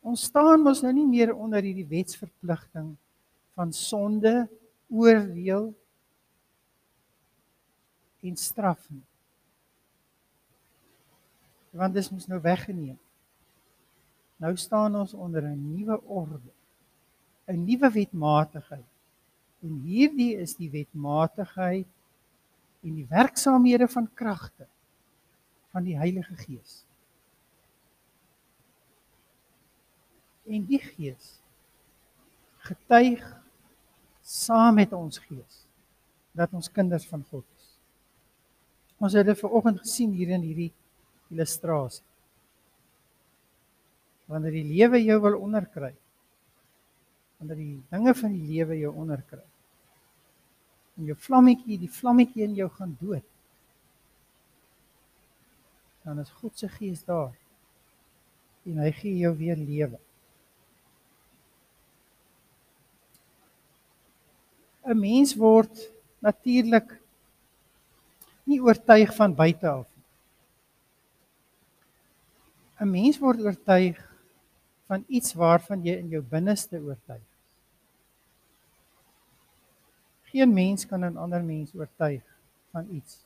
Ons 0.00 0.22
staan 0.22 0.62
mos 0.62 0.80
nou 0.80 0.92
nie 0.92 1.06
meer 1.06 1.34
onder 1.34 1.62
hierdie 1.62 1.86
wetsverpligting 1.86 2.96
van 3.54 3.72
sonde, 3.72 4.48
oordeel 4.88 5.74
en 8.20 8.36
straf 8.36 8.90
nie. 8.90 9.04
Want 11.70 11.94
dit 11.94 12.10
is 12.10 12.26
nou 12.26 12.40
weggeneem. 12.40 12.98
Nou 14.40 14.56
staan 14.56 14.96
ons 14.96 15.14
onder 15.14 15.42
'n 15.42 15.74
nuwe 15.76 16.00
orde. 16.02 16.52
'n 17.46 17.64
Nuwe 17.64 17.90
wetmatigheid. 17.90 18.90
En 19.60 19.80
hierdie 19.84 20.36
is 20.36 20.56
die 20.56 20.70
wetmatigheid 20.70 21.86
en 22.80 22.94
die 22.94 23.06
werksaamhede 23.06 23.88
van 23.88 24.14
kragte 24.14 24.66
van 25.70 25.84
die 25.84 25.96
Heilige 25.96 26.36
Gees. 26.36 26.84
En 30.46 30.64
die 30.64 30.80
Gees 30.80 31.38
getuig 32.58 33.24
saam 34.20 34.74
met 34.74 34.92
ons 34.92 35.18
gees 35.18 35.64
dat 36.36 36.52
ons 36.52 36.70
kinders 36.70 37.06
van 37.06 37.24
God 37.30 37.44
is. 37.56 37.66
Ons 39.00 39.16
het 39.16 39.26
dit 39.26 39.38
vanoggend 39.38 39.80
gesien 39.80 40.12
hier 40.12 40.28
in 40.36 40.44
hierdie 40.44 40.72
illustrasie. 41.32 42.04
Wanneer 44.30 44.54
die 44.54 44.66
lewe 44.68 45.00
jou 45.02 45.18
wil 45.24 45.40
onderkry, 45.42 45.90
wanneer 47.40 47.58
die 47.58 47.80
dinge 47.90 48.14
van 48.14 48.34
die 48.36 48.46
lewe 48.46 48.76
jou 48.78 48.92
onderkry, 48.94 49.42
en 51.00 51.08
jou 51.08 51.16
vlammetjie, 51.18 51.78
die 51.80 51.90
vlammetjie 51.90 52.44
in 52.44 52.54
jou 52.58 52.68
gaan 52.76 52.92
dood. 53.00 53.26
Dan 56.04 56.20
is 56.22 56.30
God 56.40 56.58
se 56.58 56.68
gees 56.68 57.02
daar. 57.08 57.34
En 58.68 58.78
hy 58.84 58.90
gee 58.92 59.16
jou 59.22 59.32
weer 59.36 59.56
lewe. 59.56 59.98
'n 64.90 64.96
Mens 64.98 65.34
word 65.36 65.82
natuurlik 66.24 66.96
nie 68.48 68.60
oortuig 68.60 69.12
van 69.14 69.34
buite 69.34 69.68
af 69.68 69.86
nie. 69.86 70.06
'n 72.80 72.90
Mens 72.90 73.18
word 73.20 73.40
oortuig 73.44 74.09
van 74.90 75.04
iets 75.06 75.36
waarvan 75.38 75.84
jy 75.86 75.94
in 76.02 76.08
jou 76.10 76.22
binneste 76.26 76.80
oortuig. 76.82 77.26
Geen 80.32 80.50
mens 80.54 80.86
kan 80.86 81.04
'n 81.06 81.16
ander 81.16 81.42
mens 81.44 81.74
oortuig 81.74 82.22
van 82.72 82.90
iets 82.90 83.22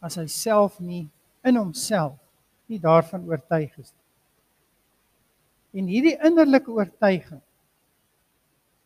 as 0.00 0.14
hy 0.18 0.26
self 0.26 0.78
nie 0.80 1.08
in 1.46 1.56
homself 1.56 2.18
nie 2.66 2.78
daarvan 2.82 3.26
oortuig 3.26 3.74
is 3.78 3.92
nie. 3.92 5.80
En 5.80 5.90
hierdie 5.90 6.16
innerlike 6.28 6.70
oortuiging 6.70 7.42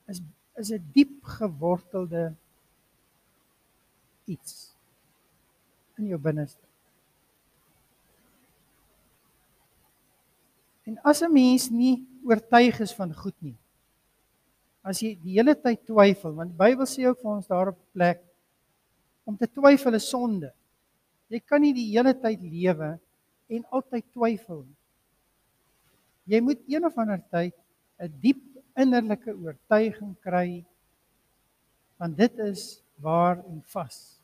is 0.08 0.20
is 0.56 0.72
'n 0.72 0.90
diep 0.92 1.24
gewortelde 1.36 2.34
iets 4.24 4.72
in 5.98 6.06
jou 6.06 6.18
binneste. 6.18 6.65
En 10.86 10.98
as 11.02 11.22
'n 11.22 11.32
mens 11.32 11.70
nie 11.70 12.06
oortuig 12.24 12.80
is 12.80 12.94
van 12.94 13.14
goed 13.14 13.34
nie, 13.42 13.56
as 14.82 15.02
jy 15.02 15.16
die 15.18 15.34
hele 15.34 15.54
tyd 15.58 15.82
twyfel 15.86 16.34
want 16.34 16.52
die 16.52 16.60
Bybel 16.62 16.86
sê 16.86 17.06
ook 17.08 17.18
vir 17.20 17.32
ons 17.32 17.50
daar 17.50 17.72
op 17.72 17.80
plek 17.92 18.22
om 19.26 19.36
te 19.36 19.48
twyfel 19.50 19.98
is 19.98 20.08
sonde. 20.08 20.52
Jy 21.28 21.40
kan 21.42 21.60
nie 21.60 21.74
die 21.74 21.90
hele 21.90 22.14
tyd 22.14 22.40
lewe 22.40 22.92
en 23.50 23.64
altyd 23.74 24.06
twyfel 24.14 24.62
nie. 24.62 24.78
Jy 26.26 26.40
moet 26.40 26.62
een 26.70 26.86
of 26.86 26.98
ander 26.98 27.22
tyd 27.30 27.54
'n 27.98 28.12
diep 28.22 28.42
innerlike 28.76 29.34
oortuiging 29.34 30.14
kry 30.22 30.64
want 31.98 32.16
dit 32.16 32.38
is 32.38 32.82
waar 33.00 33.42
en 33.44 33.62
vas. 33.72 34.20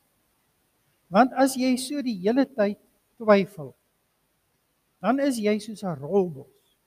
Want 1.09 1.33
as 1.33 1.55
jy 1.57 1.75
so 1.77 2.01
die 2.01 2.19
hele 2.21 2.45
tyd 2.45 2.79
twyfel, 3.17 3.73
dan 5.03 5.19
is 5.19 5.35
jy 5.37 5.59
soos 5.59 5.83
'n 5.83 5.99
rolbos. 5.99 6.79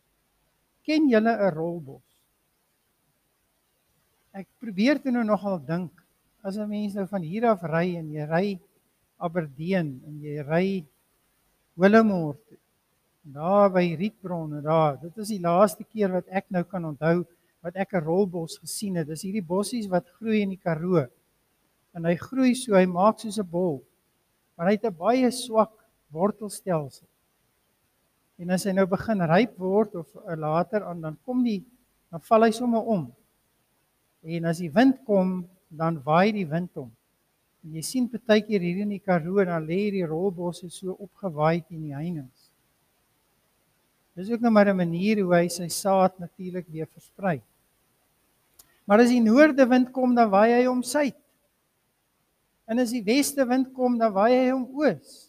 Ken 0.82 1.08
jy 1.08 1.20
'n 1.20 1.52
rolbos? 1.52 2.06
ek 4.36 4.48
probeer 4.60 4.98
toe 5.00 5.12
nou 5.14 5.22
nogal 5.24 5.56
dink 5.64 6.02
as 6.44 6.58
'n 6.60 6.68
mens 6.68 6.94
nou 6.94 7.06
van 7.08 7.22
hier 7.24 7.44
af 7.48 7.62
ry 7.64 7.96
en 7.96 8.10
jy 8.12 8.24
ry 8.28 8.46
Aberdeen 9.18 9.88
en 10.06 10.20
jy 10.20 10.42
ry 10.44 10.84
Willowmore 11.80 12.36
daar 13.24 13.70
by 13.72 13.96
Rietbron 13.96 14.52
en 14.58 14.62
daar 14.62 15.00
dit 15.00 15.18
is 15.24 15.32
die 15.32 15.40
laaste 15.40 15.84
keer 15.84 16.12
wat 16.12 16.28
ek 16.28 16.50
nou 16.50 16.64
kan 16.64 16.84
onthou 16.84 17.24
wat 17.64 17.76
ek 17.76 17.94
'n 17.94 18.04
rolbos 18.04 18.58
gesien 18.58 18.96
het 18.96 19.08
dis 19.08 19.24
hierdie 19.24 19.48
bossies 19.54 19.88
wat 19.88 20.04
groei 20.18 20.42
in 20.42 20.52
die 20.52 20.60
Karoo 20.60 21.08
en 21.94 22.04
hy 22.04 22.14
groei 22.14 22.54
so 22.54 22.76
hy 22.76 22.84
maak 22.84 23.18
soos 23.18 23.38
'n 23.38 23.50
bol 23.50 23.80
maar 24.56 24.68
hy 24.68 24.76
het 24.76 24.84
'n 24.84 25.00
baie 25.00 25.30
swak 25.30 25.72
wortelstelsel 26.12 27.08
en 28.38 28.50
as 28.50 28.64
hy 28.64 28.72
nou 28.72 28.86
begin 28.86 29.22
ryp 29.22 29.58
word 29.58 29.94
of 29.94 30.08
uh, 30.16 30.36
later 30.36 30.84
aan 30.84 31.00
dan 31.00 31.16
kom 31.24 31.44
die 31.44 31.62
dan 32.10 32.20
val 32.20 32.44
hy 32.44 32.50
sommer 32.54 32.84
om 32.84 33.08
En 34.26 34.48
as 34.50 34.58
die 34.58 34.72
wind 34.74 34.98
kom, 35.06 35.44
dan 35.70 36.00
waai 36.02 36.32
die 36.34 36.46
wind 36.50 36.72
hom. 36.74 36.88
En 37.62 37.76
jy 37.78 37.82
sien 37.86 38.08
partykeer 38.10 38.62
hier 38.62 38.82
in 38.82 38.94
die 38.94 39.02
Karoo 39.02 39.44
dan 39.46 39.66
lê 39.66 39.86
hierdie 39.86 40.06
rolbosse 40.06 40.70
so 40.70 40.96
opgewaai 40.98 41.62
teen 41.62 41.84
die 41.86 41.94
heininge. 41.94 42.30
Dis 44.16 44.30
ook 44.32 44.42
nou 44.42 44.50
maar 44.50 44.68
'n 44.72 44.76
manier 44.76 45.22
hoe 45.22 45.34
hy 45.34 45.48
sy 45.48 45.68
saad 45.68 46.18
natuurlik 46.18 46.66
weer 46.68 46.86
versprei. 46.86 47.42
Maar 48.86 49.00
as 49.00 49.10
die 49.10 49.20
noorde 49.20 49.66
wind 49.66 49.92
kom, 49.92 50.14
dan 50.14 50.30
waai 50.30 50.52
hy 50.52 50.64
hom 50.66 50.82
suid. 50.82 51.16
En 52.66 52.78
as 52.78 52.90
die 52.90 53.02
weste 53.02 53.46
wind 53.46 53.72
kom, 53.74 53.98
dan 53.98 54.12
waai 54.12 54.32
hy 54.32 54.50
hom 54.50 54.66
oos. 54.74 55.25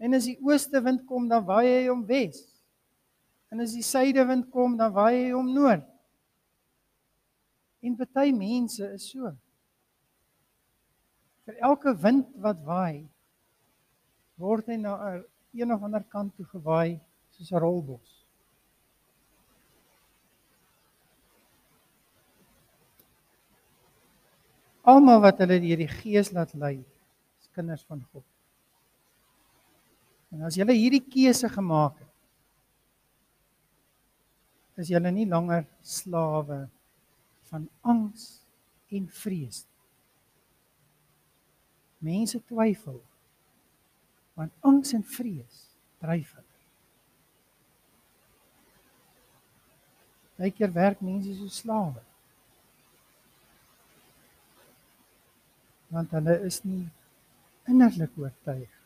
En 0.00 0.16
as 0.16 0.24
die 0.30 0.38
ooste 0.40 0.80
wind 0.82 1.04
kom, 1.08 1.28
dan 1.28 1.44
waai 1.44 1.66
hy 1.68 1.86
hom 1.90 2.06
wes. 2.08 2.40
En 3.52 3.60
as 3.60 3.74
die 3.76 3.84
suide 3.84 4.24
wind 4.26 4.48
kom, 4.54 4.78
dan 4.80 4.94
waai 4.96 5.26
hy 5.26 5.30
hom 5.34 5.50
noord. 5.52 5.84
En 7.84 7.96
baie 7.96 8.32
mense 8.36 8.86
is 8.94 9.08
so. 9.12 9.32
Vir 11.48 11.60
elke 11.66 11.92
wind 12.00 12.28
wat 12.40 12.60
waai, 12.64 13.08
word 14.40 14.68
hy 14.72 14.76
na 14.80 14.96
'n 14.96 15.24
een 15.52 15.72
of 15.72 15.82
ander 15.82 16.04
kant 16.04 16.34
toe 16.36 16.46
gewaai 16.46 17.00
soos 17.36 17.52
'n 17.52 17.60
rolbos. 17.60 18.10
Almal 24.82 25.20
wat 25.20 25.38
hulle 25.38 25.60
deur 25.60 25.76
die 25.76 25.88
Gees 25.88 26.32
laat 26.32 26.54
lei, 26.54 26.84
is 27.40 27.48
kinders 27.52 27.84
van 27.84 28.00
God. 28.12 28.29
En 30.30 30.46
as 30.46 30.56
jy 30.58 30.66
hierdie 30.76 31.02
keuse 31.02 31.50
gemaak 31.50 31.98
het, 31.98 32.06
is 34.80 34.88
jy 34.88 35.00
nie 35.12 35.26
langer 35.28 35.66
slawe 35.84 36.62
nie 36.64 36.78
van 37.50 37.66
angs 37.82 38.40
en 38.94 39.08
vrees. 39.12 39.64
Mense 42.00 42.40
twyfel 42.48 43.00
want 44.38 44.54
angs 44.64 44.94
en 44.96 45.02
vrees 45.04 45.56
dryf 46.00 46.30
hulle. 46.32 46.46
Partykeer 50.38 50.72
werk 50.72 51.02
mense 51.04 51.34
so 51.36 51.50
slawe. 51.52 52.00
Want 55.92 56.14
hulle 56.16 56.38
is 56.48 56.62
nie 56.64 56.86
innerlik 57.68 58.16
oortuig 58.16 58.79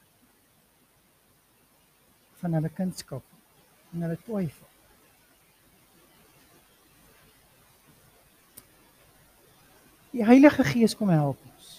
van 2.45 2.59
hulle 2.59 2.69
kunskap 2.77 3.25
en 3.95 4.05
hulle 4.05 4.19
twyfel. 4.27 4.69
Die 10.13 10.27
Heilige 10.29 10.67
Gees 10.69 10.93
kom 10.95 11.09
help 11.09 11.41
ons. 11.49 11.71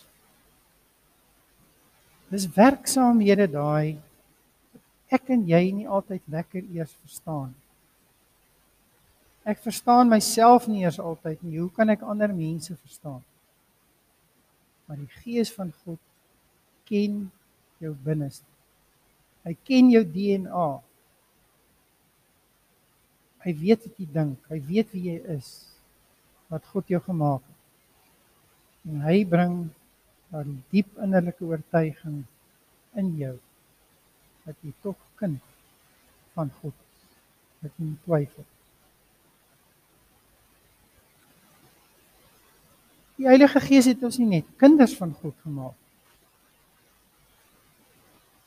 Dis 2.33 2.47
werksaamhede 2.57 3.45
daai 3.53 4.01
ek 5.13 5.29
en 5.35 5.45
jy 5.47 5.61
nie 5.77 5.85
altyd 5.85 6.25
lekker 6.33 6.65
eers 6.73 6.95
verstaan. 7.03 7.53
Ek 9.45 9.61
verstaan 9.61 10.09
myself 10.09 10.65
nie 10.67 10.81
eers 10.81 10.97
altyd 10.97 11.45
nie. 11.45 11.59
Hoe 11.61 11.69
kan 11.69 11.93
ek 11.93 12.01
ander 12.01 12.33
mense 12.33 12.73
verstaan? 12.73 13.21
Maar 14.89 14.97
die 14.97 15.21
Gees 15.21 15.53
van 15.53 15.69
God 15.85 16.01
ken 16.89 17.27
jou 17.77 17.93
binneste. 18.03 18.54
Hy 19.45 19.53
ken 19.67 19.91
jou 19.93 20.01
DNA. 20.09 20.67
Hy 23.45 23.51
weet 23.59 23.83
wat 23.85 23.99
jy 24.01 24.07
dink, 24.09 24.39
hy 24.49 24.57
weet 24.65 24.93
wie 24.95 25.03
jy 25.11 25.17
is. 25.35 25.49
Wat 26.49 26.65
God 26.73 26.89
jou 26.89 27.01
gemaak 27.05 27.43
het. 27.45 28.09
En 28.89 29.03
hy 29.05 29.19
bring 29.29 29.59
daardie 30.31 30.57
diep 30.73 30.97
innerlike 31.01 31.45
oortuiging 31.45 32.23
in 32.97 33.11
jou 33.19 33.35
dat 34.45 34.57
jy 34.65 34.73
tog 34.85 34.97
kind 35.21 35.41
van 36.35 36.51
God 36.61 36.73
is. 36.73 37.05
Dat 37.65 37.77
jy 37.77 37.91
nie 37.91 38.01
twyfel. 38.05 38.45
Die 43.15 43.29
Heilige 43.29 43.61
Gees 43.63 43.87
het 43.89 44.01
ons 44.03 44.17
nie 44.19 44.27
net 44.27 44.49
kinders 44.59 44.93
van 44.97 45.13
God 45.21 45.37
gemaak. 45.45 45.77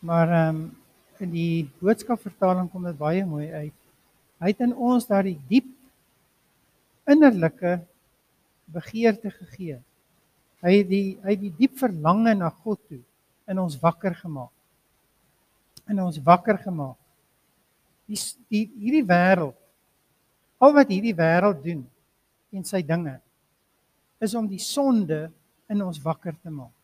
Maar 0.06 0.34
ehm 0.42 0.58
um, 0.58 0.68
in 1.24 1.32
die 1.32 1.68
boodskapvertaling 1.82 2.70
kom 2.72 2.86
dit 2.88 2.98
baie 2.98 3.24
mooi 3.26 3.48
uit. 3.50 3.74
Hy 4.38 4.52
het 4.52 4.64
in 4.64 4.74
ons 4.74 5.06
daardie 5.08 5.38
diep 5.50 5.68
innerlike 7.08 7.78
begeerte 8.70 9.32
gegee. 9.32 9.78
Hy 10.62 10.72
het 10.74 10.88
die 10.90 11.16
hy 11.22 11.34
het 11.34 11.42
die 11.42 11.54
diep 11.58 11.78
verlange 11.80 12.34
na 12.36 12.50
God 12.64 12.80
toe 12.90 13.00
in 13.48 13.62
ons 13.62 13.78
wakker 13.80 14.14
gemaak. 14.18 14.52
In 15.88 16.02
ons 16.04 16.18
wakker 16.22 16.58
gemaak. 16.60 16.98
Die, 18.08 18.18
die 18.48 18.66
hierdie 18.80 19.06
wêreld 19.08 19.56
al 20.58 20.74
wat 20.74 20.90
hierdie 20.90 21.16
wêreld 21.16 21.60
doen 21.62 21.84
en 22.54 22.64
sy 22.66 22.80
dinge 22.82 23.18
is 24.24 24.34
om 24.34 24.48
die 24.50 24.62
sonde 24.62 25.28
in 25.70 25.82
ons 25.84 26.00
wakker 26.02 26.34
te 26.42 26.50
maak. 26.50 26.74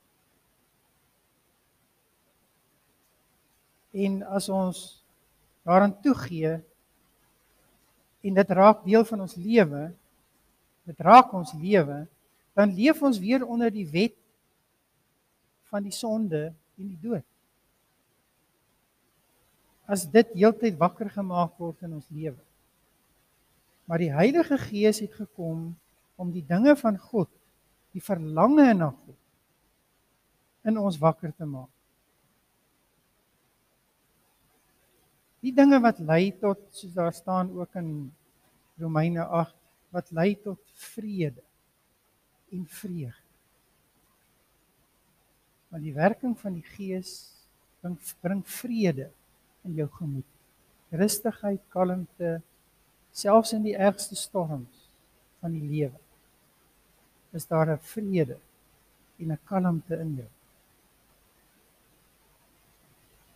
En 3.95 4.23
as 4.35 4.49
ons 4.51 4.79
daaraan 5.63 5.95
toegee 6.03 6.59
en 8.25 8.41
dit 8.41 8.51
raak 8.59 8.83
deel 8.85 9.05
van 9.07 9.23
ons 9.23 9.37
lewe, 9.39 9.85
dit 10.89 11.01
raak 11.07 11.33
ons 11.37 11.53
lewe, 11.61 12.05
dan 12.55 12.75
leef 12.75 13.03
ons 13.03 13.19
weer 13.19 13.45
onder 13.47 13.71
die 13.73 13.87
wet 13.91 14.17
van 15.71 15.87
die 15.87 15.95
sonde 15.95 16.49
en 16.51 16.89
die 16.89 16.99
dood. 17.01 17.27
As 19.87 20.07
dit 20.09 20.31
heeltyd 20.35 20.79
wakker 20.81 21.11
gemaak 21.13 21.59
word 21.61 21.85
in 21.85 21.97
ons 21.99 22.09
lewe. 22.09 22.41
Maar 23.85 24.01
die 24.01 24.13
Heilige 24.15 24.57
Gees 24.59 25.03
het 25.05 25.13
gekom 25.13 25.75
om 26.17 26.31
die 26.33 26.45
dinge 26.47 26.73
van 26.81 26.97
God, 26.99 27.29
die 27.93 28.03
verlange 28.03 28.71
na 28.75 28.91
God 28.91 29.21
in 30.65 30.81
ons 30.81 30.97
wakker 30.99 31.35
te 31.37 31.45
maak. 31.45 31.69
Die 35.45 35.53
dinge 35.53 35.77
wat 35.85 35.99
lei 36.01 36.31
tot 36.41 36.61
soos 36.73 36.93
daar 36.97 37.13
staan 37.13 37.51
ook 37.53 37.75
in 37.77 37.89
Romeine 38.81 39.27
8 39.27 39.53
wat 39.93 40.11
lei 40.11 40.31
tot 40.41 40.61
vrede 40.73 41.43
en 42.51 42.65
vreugde. 42.67 43.21
Want 45.69 45.85
die 45.85 45.93
werking 45.93 46.39
van 46.41 46.57
die 46.57 46.65
Gees 46.65 47.11
bring 47.83 47.99
bring 48.23 48.41
vrede 48.49 49.11
in 49.69 49.77
jou 49.77 49.89
gemoed. 49.99 50.31
Rustigheid, 50.89 51.61
kalmte, 51.69 52.39
selfs 53.13 53.53
in 53.53 53.67
die 53.67 53.77
ergste 53.77 54.17
storms 54.17 54.89
van 55.43 55.53
die 55.53 55.69
lewe 55.69 56.01
is 57.37 57.47
daar 57.47 57.69
'n 57.69 57.85
vrede 57.93 58.39
en 59.19 59.33
'n 59.33 59.45
kalmte 59.45 59.99
in 59.99 60.15
jou. 60.15 60.31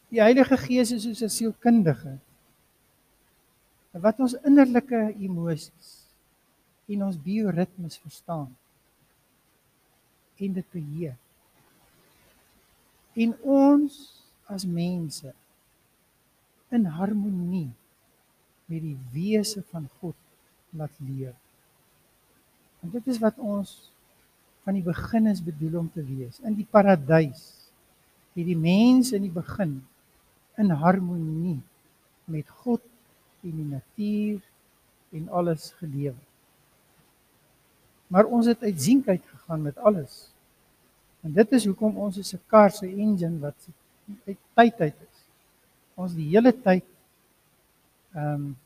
Die 0.08 0.22
Heilige 0.22 0.56
Gees 0.56 0.90
is 0.92 1.02
soos 1.04 1.20
'n 1.22 1.28
sielkundige 1.28 2.16
wat 3.92 4.20
ons 4.20 4.36
innerlike 4.46 5.00
emosies 5.20 5.88
en 6.88 7.02
ons 7.04 7.18
bioritmes 7.18 7.98
verstaan 7.98 8.48
en 10.38 10.52
dit 10.52 10.68
beheer. 10.72 11.16
En 13.18 13.34
ons 13.42 13.98
as 14.46 14.64
mense 14.64 15.34
in 16.70 16.84
harmonie 16.84 17.72
met 18.70 18.82
die 18.82 18.96
wese 19.12 19.62
van 19.72 19.88
God 20.00 20.16
laat 20.70 20.94
leef. 21.04 21.36
En 22.80 22.90
dit 22.96 23.06
is 23.12 23.20
wat 23.20 23.36
ons 23.36 23.90
van 24.64 24.76
die 24.78 24.84
begin 24.84 25.26
is 25.26 25.44
bedoel 25.44 25.78
om 25.80 25.92
te 25.92 26.04
wees. 26.04 26.40
In 26.40 26.54
die 26.54 26.68
paradys 26.70 27.44
het 28.32 28.46
die 28.46 28.56
mens 28.56 29.12
in 29.12 29.26
die 29.26 29.34
begin 29.34 29.80
in 30.58 30.70
harmonie 30.70 31.60
met 32.28 32.48
God 32.62 32.82
en 33.46 33.54
die 33.56 33.68
natuur 33.68 34.40
en 35.16 35.28
alles 35.28 35.70
gelewe. 35.78 36.18
Maar 38.08 38.28
ons 38.28 38.48
het 38.48 38.62
uitsienheid 38.62 39.24
gegaan 39.24 39.62
met 39.62 39.78
alles. 39.78 40.28
En 41.20 41.32
dit 41.32 41.52
is 41.52 41.66
hoekom 41.68 41.96
ons 41.96 42.16
is 42.16 42.34
'n 42.34 42.42
kar 42.46 42.70
se 42.70 42.86
engine 42.86 43.38
wat 43.38 43.68
uit 44.26 44.38
tyd 44.54 44.80
uit 44.80 44.98
is. 45.08 45.18
Ons 45.94 46.14
die 46.14 46.28
hele 46.28 46.52
tyd 46.52 46.84
ehm 48.14 48.34
um, 48.34 48.56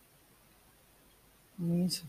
mense 1.57 2.05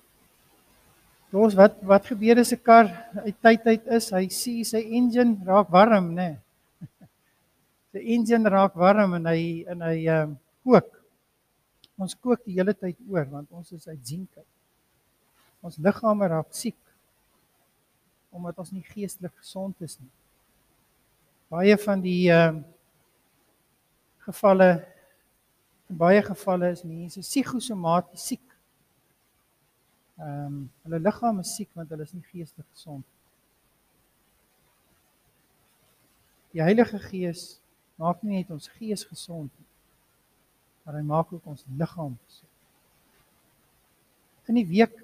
Ons 1.34 1.56
wat 1.58 1.80
wat 1.89 2.06
gebeur 2.06 2.38
as 2.38 2.54
'n 2.54 2.62
kar 2.62 2.86
uit 3.26 3.38
tyd 3.41 3.65
uit 3.65 3.86
is, 3.98 4.10
hy 4.13 4.30
sien 4.30 4.65
sy 4.65 4.82
engine 4.98 5.41
raak 5.46 5.69
warm, 5.74 6.13
nê. 6.13 6.30
Nee. 6.30 6.36
Sy 7.93 8.01
engine 8.15 8.49
raak 8.49 8.75
warm 8.79 9.15
en 9.19 9.29
hy 9.29 9.63
en 9.69 9.86
hy 9.86 9.97
ehm 10.08 10.34
um, 10.34 10.38
kook. 10.63 10.89
Ons 12.01 12.15
kook 12.17 12.41
die 12.47 12.56
hele 12.58 12.73
tyd 12.73 12.97
oor 13.12 13.27
want 13.29 13.51
ons 13.53 13.71
is 13.75 13.88
uit 13.88 14.01
sienheid. 14.01 14.47
Ons 15.63 15.77
liggame 15.77 16.29
raak 16.32 16.49
siek 16.56 16.79
omdat 18.34 18.58
ons 18.58 18.71
nie 18.73 18.86
geestelik 18.88 19.36
gesond 19.38 19.77
is 19.86 19.99
nie. 20.01 20.10
Baie 21.53 21.77
van 21.86 22.01
die 22.01 22.32
ehm 22.32 22.62
um, 22.62 22.63
gevalle 24.23 24.71
in 25.91 25.97
baie 25.99 26.21
gevalle 26.23 26.69
is 26.71 26.86
mense 26.88 27.21
psigosomaties 27.21 28.27
siek 28.32 28.53
Ehm 30.17 30.45
um, 30.45 30.58
hulle 30.84 30.99
liggaam 30.99 31.39
is 31.41 31.51
siek 31.58 31.69
want 31.73 31.89
hulle 31.89 32.06
is 32.06 32.13
nie 32.13 32.25
geestelik 32.29 32.67
gesond. 32.69 33.06
Die 36.53 36.62
Heilige 36.62 36.99
Gees 37.01 37.58
maak 37.95 38.23
nie 38.23 38.39
net 38.39 38.51
ons 38.51 38.67
gees 38.79 39.03
gesond 39.06 39.51
nie, 39.51 39.69
maar 40.84 40.97
hy 40.97 41.03
maak 41.08 41.34
ook 41.34 41.45
ons 41.45 41.65
liggaam 41.77 42.17
gesond. 42.25 42.49
In 44.51 44.60
die 44.60 44.67
week 44.67 44.95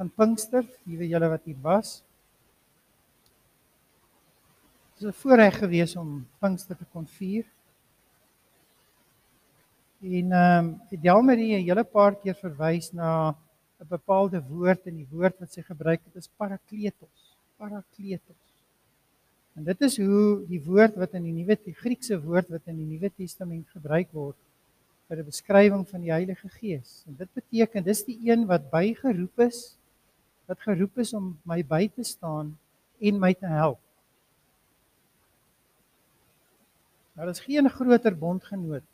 van 0.00 0.08
Pinkster, 0.16 0.64
liewe 0.88 1.08
julle 1.10 1.28
wat 1.28 1.44
hier 1.44 1.58
was, 1.60 2.00
is 4.96 5.06
'n 5.06 5.12
voorreg 5.12 5.58
gewees 5.58 5.96
om 5.96 6.26
Pinkster 6.40 6.76
te 6.76 6.86
kon 6.92 7.06
vier. 7.06 7.44
En 10.00 10.32
ehm 10.32 10.66
um, 10.92 11.00
Delmarie 11.00 11.56
'n 11.56 11.64
hele 11.68 11.84
paar 11.84 12.14
keer 12.14 12.34
verwys 12.34 12.92
na 12.92 13.34
'n 13.80 13.88
bepaalde 13.88 14.40
woord 14.48 14.86
in 14.86 14.96
die 14.96 15.08
woord 15.10 15.38
wat 15.40 15.52
sy 15.52 15.62
gebruik 15.62 16.00
het 16.04 16.16
is 16.16 16.28
parakletos. 16.36 17.36
Parakletos. 17.56 18.49
En 19.58 19.66
dit 19.66 19.80
is 19.86 19.96
hoe 19.98 20.46
die 20.48 20.60
woord 20.64 20.96
wat 21.00 21.16
in 21.18 21.26
die 21.26 21.34
Nuwe 21.34 21.56
die 21.64 21.74
Griekse 21.74 22.18
woord 22.22 22.48
wat 22.52 22.68
in 22.70 22.78
die 22.78 22.86
Nuwe 22.86 23.10
Testament 23.16 23.68
gebruik 23.74 24.12
word 24.16 24.38
vir 25.08 25.18
'n 25.18 25.26
beskrywing 25.26 25.84
van 25.88 26.00
die 26.00 26.12
Heilige 26.12 26.48
Gees. 26.48 27.04
En 27.06 27.16
dit 27.16 27.30
beteken 27.34 27.84
dis 27.84 28.04
die 28.04 28.18
een 28.30 28.46
wat 28.46 28.70
bygeroep 28.70 29.46
is 29.46 29.76
wat 30.46 30.60
geroep 30.60 30.98
is 30.98 31.14
om 31.14 31.38
my 31.44 31.62
by 31.62 31.88
te 31.88 32.02
staan 32.02 32.58
en 32.98 33.18
my 33.18 33.34
te 33.34 33.46
help. 33.46 33.78
Daar 37.14 37.28
is 37.28 37.40
geen 37.40 37.70
groter 37.70 38.16
bondgenoot 38.16 38.86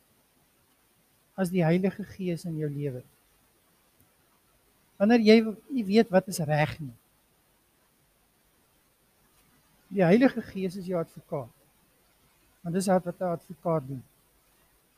as 1.35 1.51
die 1.51 1.65
Heilige 1.65 2.05
Gees 2.05 2.45
in 2.45 2.57
jou 2.57 2.71
lewe 2.71 3.05
wanneer 4.97 5.21
jy 5.21 5.37
nie 5.73 5.85
weet 5.85 6.13
wat 6.13 6.29
is 6.33 6.41
reg 6.45 6.77
nie. 6.81 6.95
Die 9.97 10.05
Heilige 10.05 10.43
Gees 10.45 10.77
is 10.77 10.89
jou 10.91 10.99
advokaat. 11.01 11.53
Want 12.61 12.75
dis 12.77 12.87
wat 12.87 13.07
'n 13.07 13.25
advokaat 13.25 13.87
doen. 13.89 14.03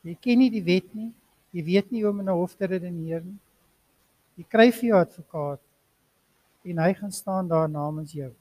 Jy 0.03 0.15
ken 0.19 0.37
nie 0.37 0.49
die 0.51 0.63
wet 0.63 0.93
nie. 0.93 1.13
Jy 1.51 1.63
weet 1.63 1.91
nie 1.91 2.01
hoe 2.03 2.11
om 2.11 2.19
in 2.19 2.29
'n 2.29 2.35
hof 2.35 2.55
te 2.55 2.65
redeneer 2.65 3.23
nie. 3.23 3.39
Jy 4.35 4.43
kry 4.43 4.71
vir 4.71 4.89
jou 4.89 4.99
advokaat 4.99 5.61
en 6.63 6.77
hy 6.77 6.93
gaan 6.93 7.11
staan 7.11 7.47
daar 7.47 7.69
namens 7.69 8.11
jou. 8.11 8.33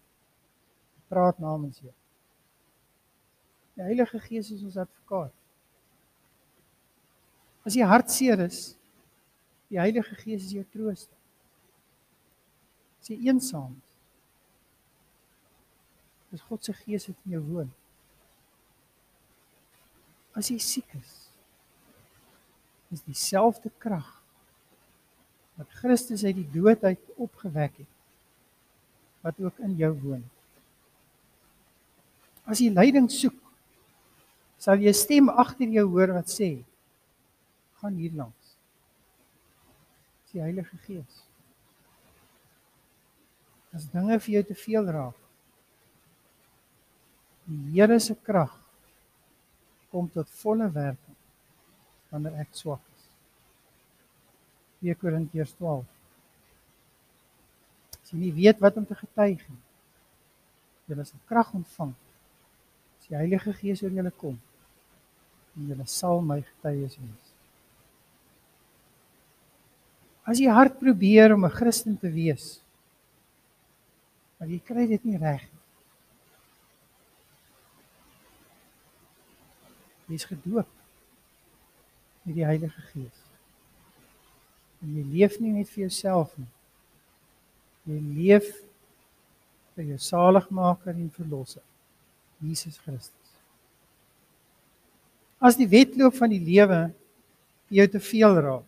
Praat 1.09 1.39
namens 1.39 1.79
jou. 1.79 1.93
Die 3.75 3.83
Heilige 3.83 4.19
Gees 4.21 4.51
is 4.51 4.63
ons 4.63 4.77
advokaat. 4.77 5.33
As 7.65 7.75
jy 7.75 7.85
hartseer 7.85 8.41
is, 8.41 8.77
die 9.69 9.79
Heilige 9.79 10.15
Gees 10.15 10.45
is 10.45 10.53
jou 10.53 10.65
trooster 10.65 11.19
as 13.01 13.09
jy 13.09 13.29
eensaam 13.29 13.77
is. 13.79 13.88
Dis 16.33 16.45
God 16.45 16.65
se 16.65 16.75
gees 16.77 17.09
wat 17.09 17.25
in 17.25 17.37
jou 17.39 17.43
woon. 17.47 17.71
As 20.37 20.51
jy 20.53 20.59
siek 20.63 20.89
is, 20.99 21.13
is 22.95 23.05
dieselfde 23.05 23.71
krag 23.81 24.09
dat 25.59 25.73
Christus 25.81 26.25
uit 26.25 26.37
die 26.39 26.51
dood 26.55 26.85
uit 26.85 27.15
opgewek 27.19 27.81
het 27.81 27.95
wat 29.27 29.41
ook 29.43 29.59
in 29.67 29.75
jou 29.81 29.91
woon. 29.99 30.23
As 32.49 32.63
jy 32.63 32.71
leiding 32.73 33.09
soek, 33.13 33.37
sal 34.59 34.79
jy 34.79 34.93
'n 34.95 34.95
stem 34.95 35.29
agter 35.29 35.69
jou 35.69 35.87
hoor 35.91 36.13
wat 36.15 36.31
sê: 36.31 36.65
"Gaan 37.81 37.95
hier 37.95 38.13
langs." 38.13 38.57
Die 40.33 40.41
Heilige 40.41 40.77
Gees. 40.87 41.25
As 43.73 43.91
dinge 43.91 44.21
vir 44.21 44.33
jou 44.35 44.43
te 44.43 44.55
veel 44.55 44.85
raak, 44.85 45.28
die 47.49 47.61
Here 47.73 47.99
se 48.01 48.15
krag 48.15 48.53
kom 49.91 50.09
tot 50.13 50.29
volle 50.43 50.69
werking 50.73 51.17
wanneer 52.11 52.43
ek 52.43 52.53
swak 52.57 52.83
is. 52.97 53.07
2 54.85 54.97
Korintiërs 55.01 55.55
12. 55.57 55.87
As 57.97 58.13
jy 58.13 58.21
nie 58.21 58.35
weet 58.37 58.61
wat 58.65 58.77
om 58.81 58.85
te 58.89 58.97
getuig 58.97 59.41
nie, 59.49 59.63
jy 60.89 61.05
sal 61.05 61.25
krag 61.29 61.51
ontvang 61.57 61.97
as 62.99 63.09
die 63.09 63.17
Heilige 63.17 63.53
Gees 63.57 63.83
oor 63.85 63.97
julle 63.97 64.13
kom 64.21 64.37
en 65.57 65.73
julle 65.73 65.89
sal 65.91 66.23
my 66.25 66.39
getuies 66.45 66.97
wees. 67.01 67.35
As 70.29 70.41
jy 70.41 70.53
hard 70.53 70.77
probeer 70.81 71.33
om 71.35 71.45
'n 71.45 71.57
Christen 71.59 71.97
te 71.97 72.11
wees, 72.13 72.61
maar 74.39 74.49
jy 74.49 74.61
kry 74.61 74.87
dit 74.87 75.05
nie 75.05 75.17
reg 75.17 75.43
nie. 75.43 75.58
Jy 80.09 80.17
is 80.17 80.29
gedoop 80.29 80.69
met 82.25 82.37
die 82.37 82.47
Heilige 82.47 82.85
Gees. 82.93 83.25
En 84.85 84.95
jy 84.97 85.05
leef 85.13 85.37
nie 85.43 85.53
net 85.53 85.69
vir 85.73 85.87
jouself 85.87 86.33
nie. 86.39 86.49
Jy 87.89 87.99
leef 88.17 88.49
vir 89.77 89.93
jou 89.93 89.99
saligmaker 90.03 90.95
en 90.95 91.13
verlosser, 91.15 91.65
Jesus 92.43 92.81
Christus. 92.83 93.15
As 95.39 95.57
die 95.59 95.69
wedloop 95.71 96.17
van 96.19 96.33
die 96.33 96.43
lewe 96.43 96.89
jou 97.71 97.87
te 97.93 98.01
veel 98.03 98.41
raak, 98.43 98.67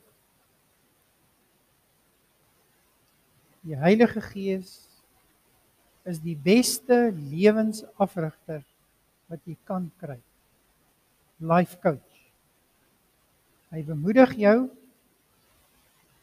die 3.66 3.76
Heilige 3.76 4.22
Gees 4.30 4.78
is 6.08 6.20
die 6.22 6.36
beste 6.36 7.10
lewensafrigter 7.12 8.62
wat 9.30 9.42
jy 9.44 9.56
kan 9.68 9.90
kry. 10.00 10.16
Life 11.40 11.78
coach. 11.80 12.18
Hy 13.72 13.80
bemoedig 13.86 14.34
jou 14.36 14.56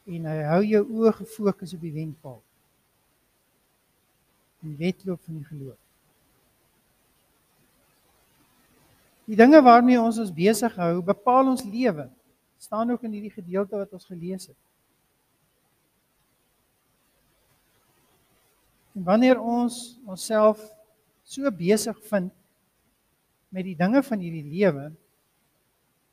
en 0.08 0.28
hy 0.30 0.38
hou 0.52 0.62
jou 0.68 0.84
oë 1.00 1.14
gefokus 1.22 1.74
op 1.76 1.82
die 1.84 1.94
wenpaal. 1.96 2.38
Die 4.64 4.76
wedloop 4.78 5.24
van 5.26 5.40
die 5.40 5.48
geloof. 5.48 5.80
Die 9.28 9.36
dinge 9.36 9.60
waarmee 9.64 10.00
ons 10.00 10.20
ons 10.22 10.32
besig 10.32 10.76
hou, 10.80 11.02
bepaal 11.04 11.52
ons 11.52 11.66
lewe. 11.66 12.10
staan 12.58 12.90
ook 12.90 13.04
in 13.06 13.12
hierdie 13.14 13.34
gedeelte 13.36 13.78
wat 13.78 13.92
ons 13.94 14.06
gelees 14.10 14.48
het. 14.50 14.58
En 18.98 19.04
wanneer 19.06 19.38
ons 19.38 20.00
onsself 20.10 20.64
so 21.22 21.52
besig 21.54 22.00
vind 22.10 22.34
met 23.54 23.68
die 23.68 23.76
dinge 23.78 24.02
van 24.04 24.24
hierdie 24.26 24.48
lewe 24.48 24.88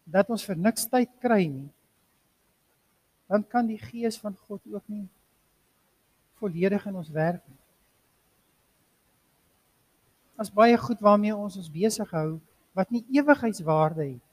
dat 0.04 0.30
ons 0.30 0.44
vir 0.44 0.56
niks 0.60 0.86
tyd 0.90 1.10
kry 1.22 1.46
nie, 1.48 1.68
dan 3.30 3.44
kan 3.48 3.66
die 3.66 3.80
gees 3.80 4.18
van 4.20 4.36
God 4.46 4.60
ook 4.68 4.84
nie 4.92 5.06
volledig 6.40 6.86
in 6.86 6.98
ons 7.00 7.10
werk 7.14 7.42
nie. 7.48 7.60
As 10.36 10.50
baie 10.52 10.76
goed 10.78 11.00
waarmee 11.00 11.34
ons 11.36 11.56
ons 11.56 11.70
besig 11.72 12.10
hou 12.12 12.40
wat 12.74 12.90
nie 12.90 13.04
ewigheidswaarde 13.14 14.04
het. 14.16 14.24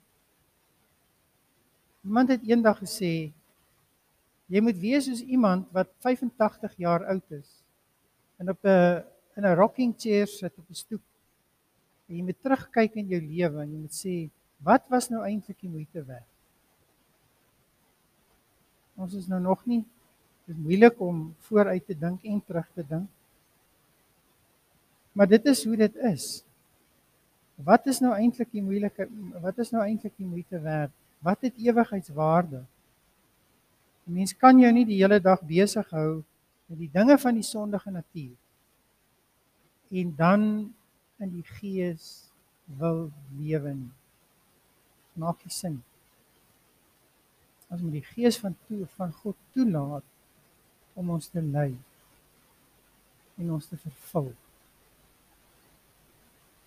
Iemand 2.01 2.33
het 2.33 2.43
eendag 2.49 2.81
gesê 2.81 3.31
jy 4.51 4.59
moet 4.59 4.75
wees 4.81 5.05
soos 5.07 5.21
iemand 5.23 5.69
wat 5.71 5.87
85 6.03 6.73
jaar 6.81 7.05
oud 7.13 7.37
is 7.37 7.47
en 8.41 8.49
op 8.51 8.65
'n 8.65 9.03
in 9.37 9.45
'n 9.45 9.55
rocking 9.55 9.93
chair 9.97 10.27
sit 10.27 10.53
op 10.57 10.69
'n 10.69 10.73
stoep. 10.73 11.03
En 12.07 12.15
jy 12.15 12.23
moet 12.23 12.41
terugkyk 12.41 12.95
in 12.95 13.07
jou 13.07 13.21
lewe 13.21 13.61
en 13.61 13.71
jy 13.71 13.79
moet 13.79 13.95
sê, 13.95 14.29
wat 14.63 14.85
was 14.93 15.09
nou 15.09 15.23
eintlik 15.25 15.59
die 15.59 15.69
moeite 15.69 16.03
werd? 16.05 16.27
Ons 19.01 19.15
is 19.17 19.27
nou 19.27 19.41
nog 19.41 19.65
nie 19.65 19.81
dit 20.45 20.55
is 20.55 20.61
moeilik 20.61 20.99
om 20.99 21.35
vooruit 21.47 21.85
te 21.85 21.95
dink 21.95 22.23
en 22.27 22.39
terug 22.45 22.67
te 22.75 22.83
dink. 22.87 23.09
Maar 25.11 25.27
dit 25.27 25.45
is 25.45 25.63
hoe 25.65 25.77
dit 25.77 25.95
is. 25.95 26.25
Wat 27.55 27.85
is 27.87 28.01
nou 28.01 28.13
eintlik 28.15 28.49
die 28.51 28.63
moeilike 28.63 29.07
wat 29.43 29.61
is 29.61 29.71
nou 29.71 29.83
eintlik 29.85 30.15
die 30.17 30.27
moeite 30.27 30.59
werd? 30.59 30.91
Wat 31.21 31.41
het 31.45 31.57
ewigheidswaarde? 31.57 32.65
'n 34.07 34.13
Mens 34.13 34.33
kan 34.33 34.59
jou 34.59 34.71
nie 34.73 34.85
die 34.85 34.97
hele 35.01 35.19
dag 35.21 35.41
besig 35.45 35.89
hou 35.89 36.23
met 36.65 36.77
die 36.79 36.89
dinge 36.91 37.17
van 37.17 37.33
die 37.33 37.45
sondige 37.45 37.91
natuur 37.91 38.35
en 39.91 40.15
dan 40.15 40.41
in 41.19 41.29
die 41.29 41.45
gees 41.59 42.31
wil 42.65 43.11
lewe 43.37 43.73
nie. 43.73 43.91
Maak 45.19 45.43
nie 45.43 45.53
sin. 45.53 45.79
As 47.71 47.81
met 47.81 47.95
die 47.99 48.05
gees 48.05 48.39
van 48.39 48.55
toe 48.67 48.85
van 48.97 49.13
God 49.21 49.37
toelaat 49.55 50.07
om 50.99 51.11
ons 51.15 51.29
te 51.31 51.41
lei 51.43 51.71
en 53.39 53.51
ons 53.55 53.67
te 53.67 53.77
vervul. 53.79 54.31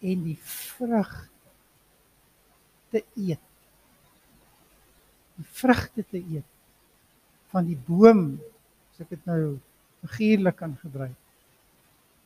En 0.05 0.25
die 0.25 0.39
vrug 0.41 1.13
te 2.93 3.05
eet. 3.21 3.53
Die 5.35 5.47
vrugte 5.61 6.05
te 6.11 6.21
eet 6.21 6.51
van 7.55 7.67
die 7.69 7.79
boom, 7.87 8.35
as 8.91 9.05
ek 9.05 9.13
dit 9.15 9.29
nou 9.31 9.57
figuurlik 10.03 10.57
kan 10.59 10.75
gebruik. 10.81 11.15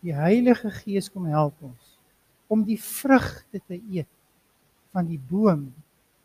Die 0.05 0.15
Heilige 0.15 0.71
Gees 0.81 1.11
kom 1.13 1.27
help 1.29 1.59
ons 1.67 1.95
om 2.49 2.63
die 2.65 2.79
vrugte 2.81 3.61
te 3.69 3.77
eet 3.77 4.09
van 4.95 5.05
die 5.09 5.21
boom 5.31 5.67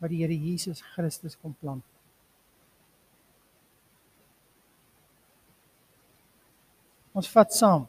wat 0.04 0.12
die 0.12 0.20
Here 0.20 0.36
Jesus 0.36 0.82
Christus 0.92 1.32
kom 1.40 1.54
plant. 1.56 1.84
Ons 7.16 7.30
vat 7.32 7.54
saam. 7.56 7.86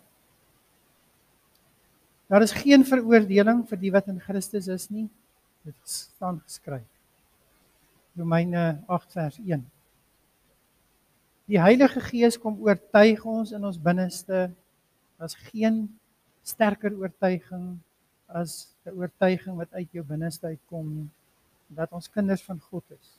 Daar 2.31 2.45
is 2.45 2.53
geen 2.55 2.85
veroordeling 2.87 3.65
vir 3.67 3.81
die 3.81 3.91
wat 3.91 4.07
in 4.07 4.21
Christus 4.23 4.69
is 4.71 4.85
nie. 4.93 5.09
Dit 5.67 5.75
staan 5.83 6.39
geskryf. 6.45 6.87
Romeine 8.15 8.79
8 8.87 9.11
vers 9.17 9.41
1. 9.43 9.65
Die 11.51 11.59
Heilige 11.59 11.99
Gees 12.05 12.39
kom 12.39 12.55
oortuig 12.63 13.25
ons 13.27 13.51
in 13.51 13.67
ons 13.67 13.81
binneste. 13.81 14.47
Daar's 15.19 15.35
geen 15.51 15.83
sterker 16.47 16.95
oortuiging 16.95 17.75
as 18.31 18.71
'n 18.85 18.95
oortuiging 18.95 19.57
wat 19.59 19.73
uit 19.73 19.91
jou 19.91 20.05
binneste 20.05 20.47
uitkom 20.47 21.11
dat 21.75 21.93
ons 21.95 22.09
kinders 22.11 22.43
van 22.45 22.59
God 22.69 22.83
is. 22.95 23.13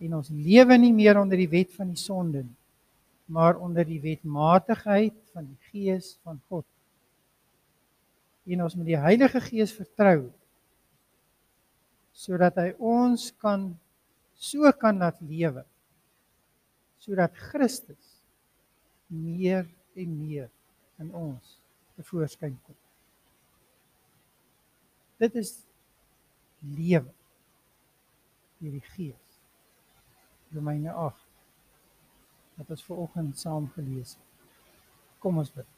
En 0.00 0.16
ons 0.20 0.30
lewe 0.32 0.78
nie 0.80 0.92
meer 0.96 1.18
onder 1.20 1.38
die 1.40 1.50
wet 1.50 1.72
van 1.76 1.92
die 1.92 2.00
sonde 2.00 2.44
nie, 2.44 2.58
maar 3.30 3.60
onder 3.62 3.86
die 3.86 4.00
wetmatigheid 4.02 5.16
van 5.34 5.46
die 5.46 5.70
Gees 5.70 6.14
van 6.24 6.40
God. 6.48 6.66
En 8.50 8.64
ons 8.64 8.74
moet 8.74 8.88
die 8.88 8.98
Heilige 8.98 9.42
Gees 9.44 9.74
vertrou 9.76 10.30
sodat 12.20 12.56
hy 12.58 12.72
ons 12.82 13.30
kan 13.40 13.70
so 14.40 14.68
kan 14.76 14.98
laat 15.00 15.20
lewe 15.24 15.62
sodat 17.00 17.36
Christus 17.50 18.18
meer 19.08 19.64
en 19.96 20.10
meer 20.20 20.50
in 21.00 21.08
ons 21.16 21.56
tevoorskyn 21.96 22.58
kom. 22.66 22.76
Dit 25.20 25.38
is 25.40 25.54
lewe 26.60 27.08
deur 28.60 28.76
die 28.76 28.84
Gees. 28.92 29.40
Romeine 30.54 30.92
8 30.92 31.26
wat 32.60 32.70
ons 32.70 32.84
ver 32.84 32.96
oggend 32.96 33.38
saam 33.38 33.70
gelees 33.72 34.14
het. 34.14 34.48
Kom 35.18 35.38
ons 35.40 35.52
bid. 35.52 35.68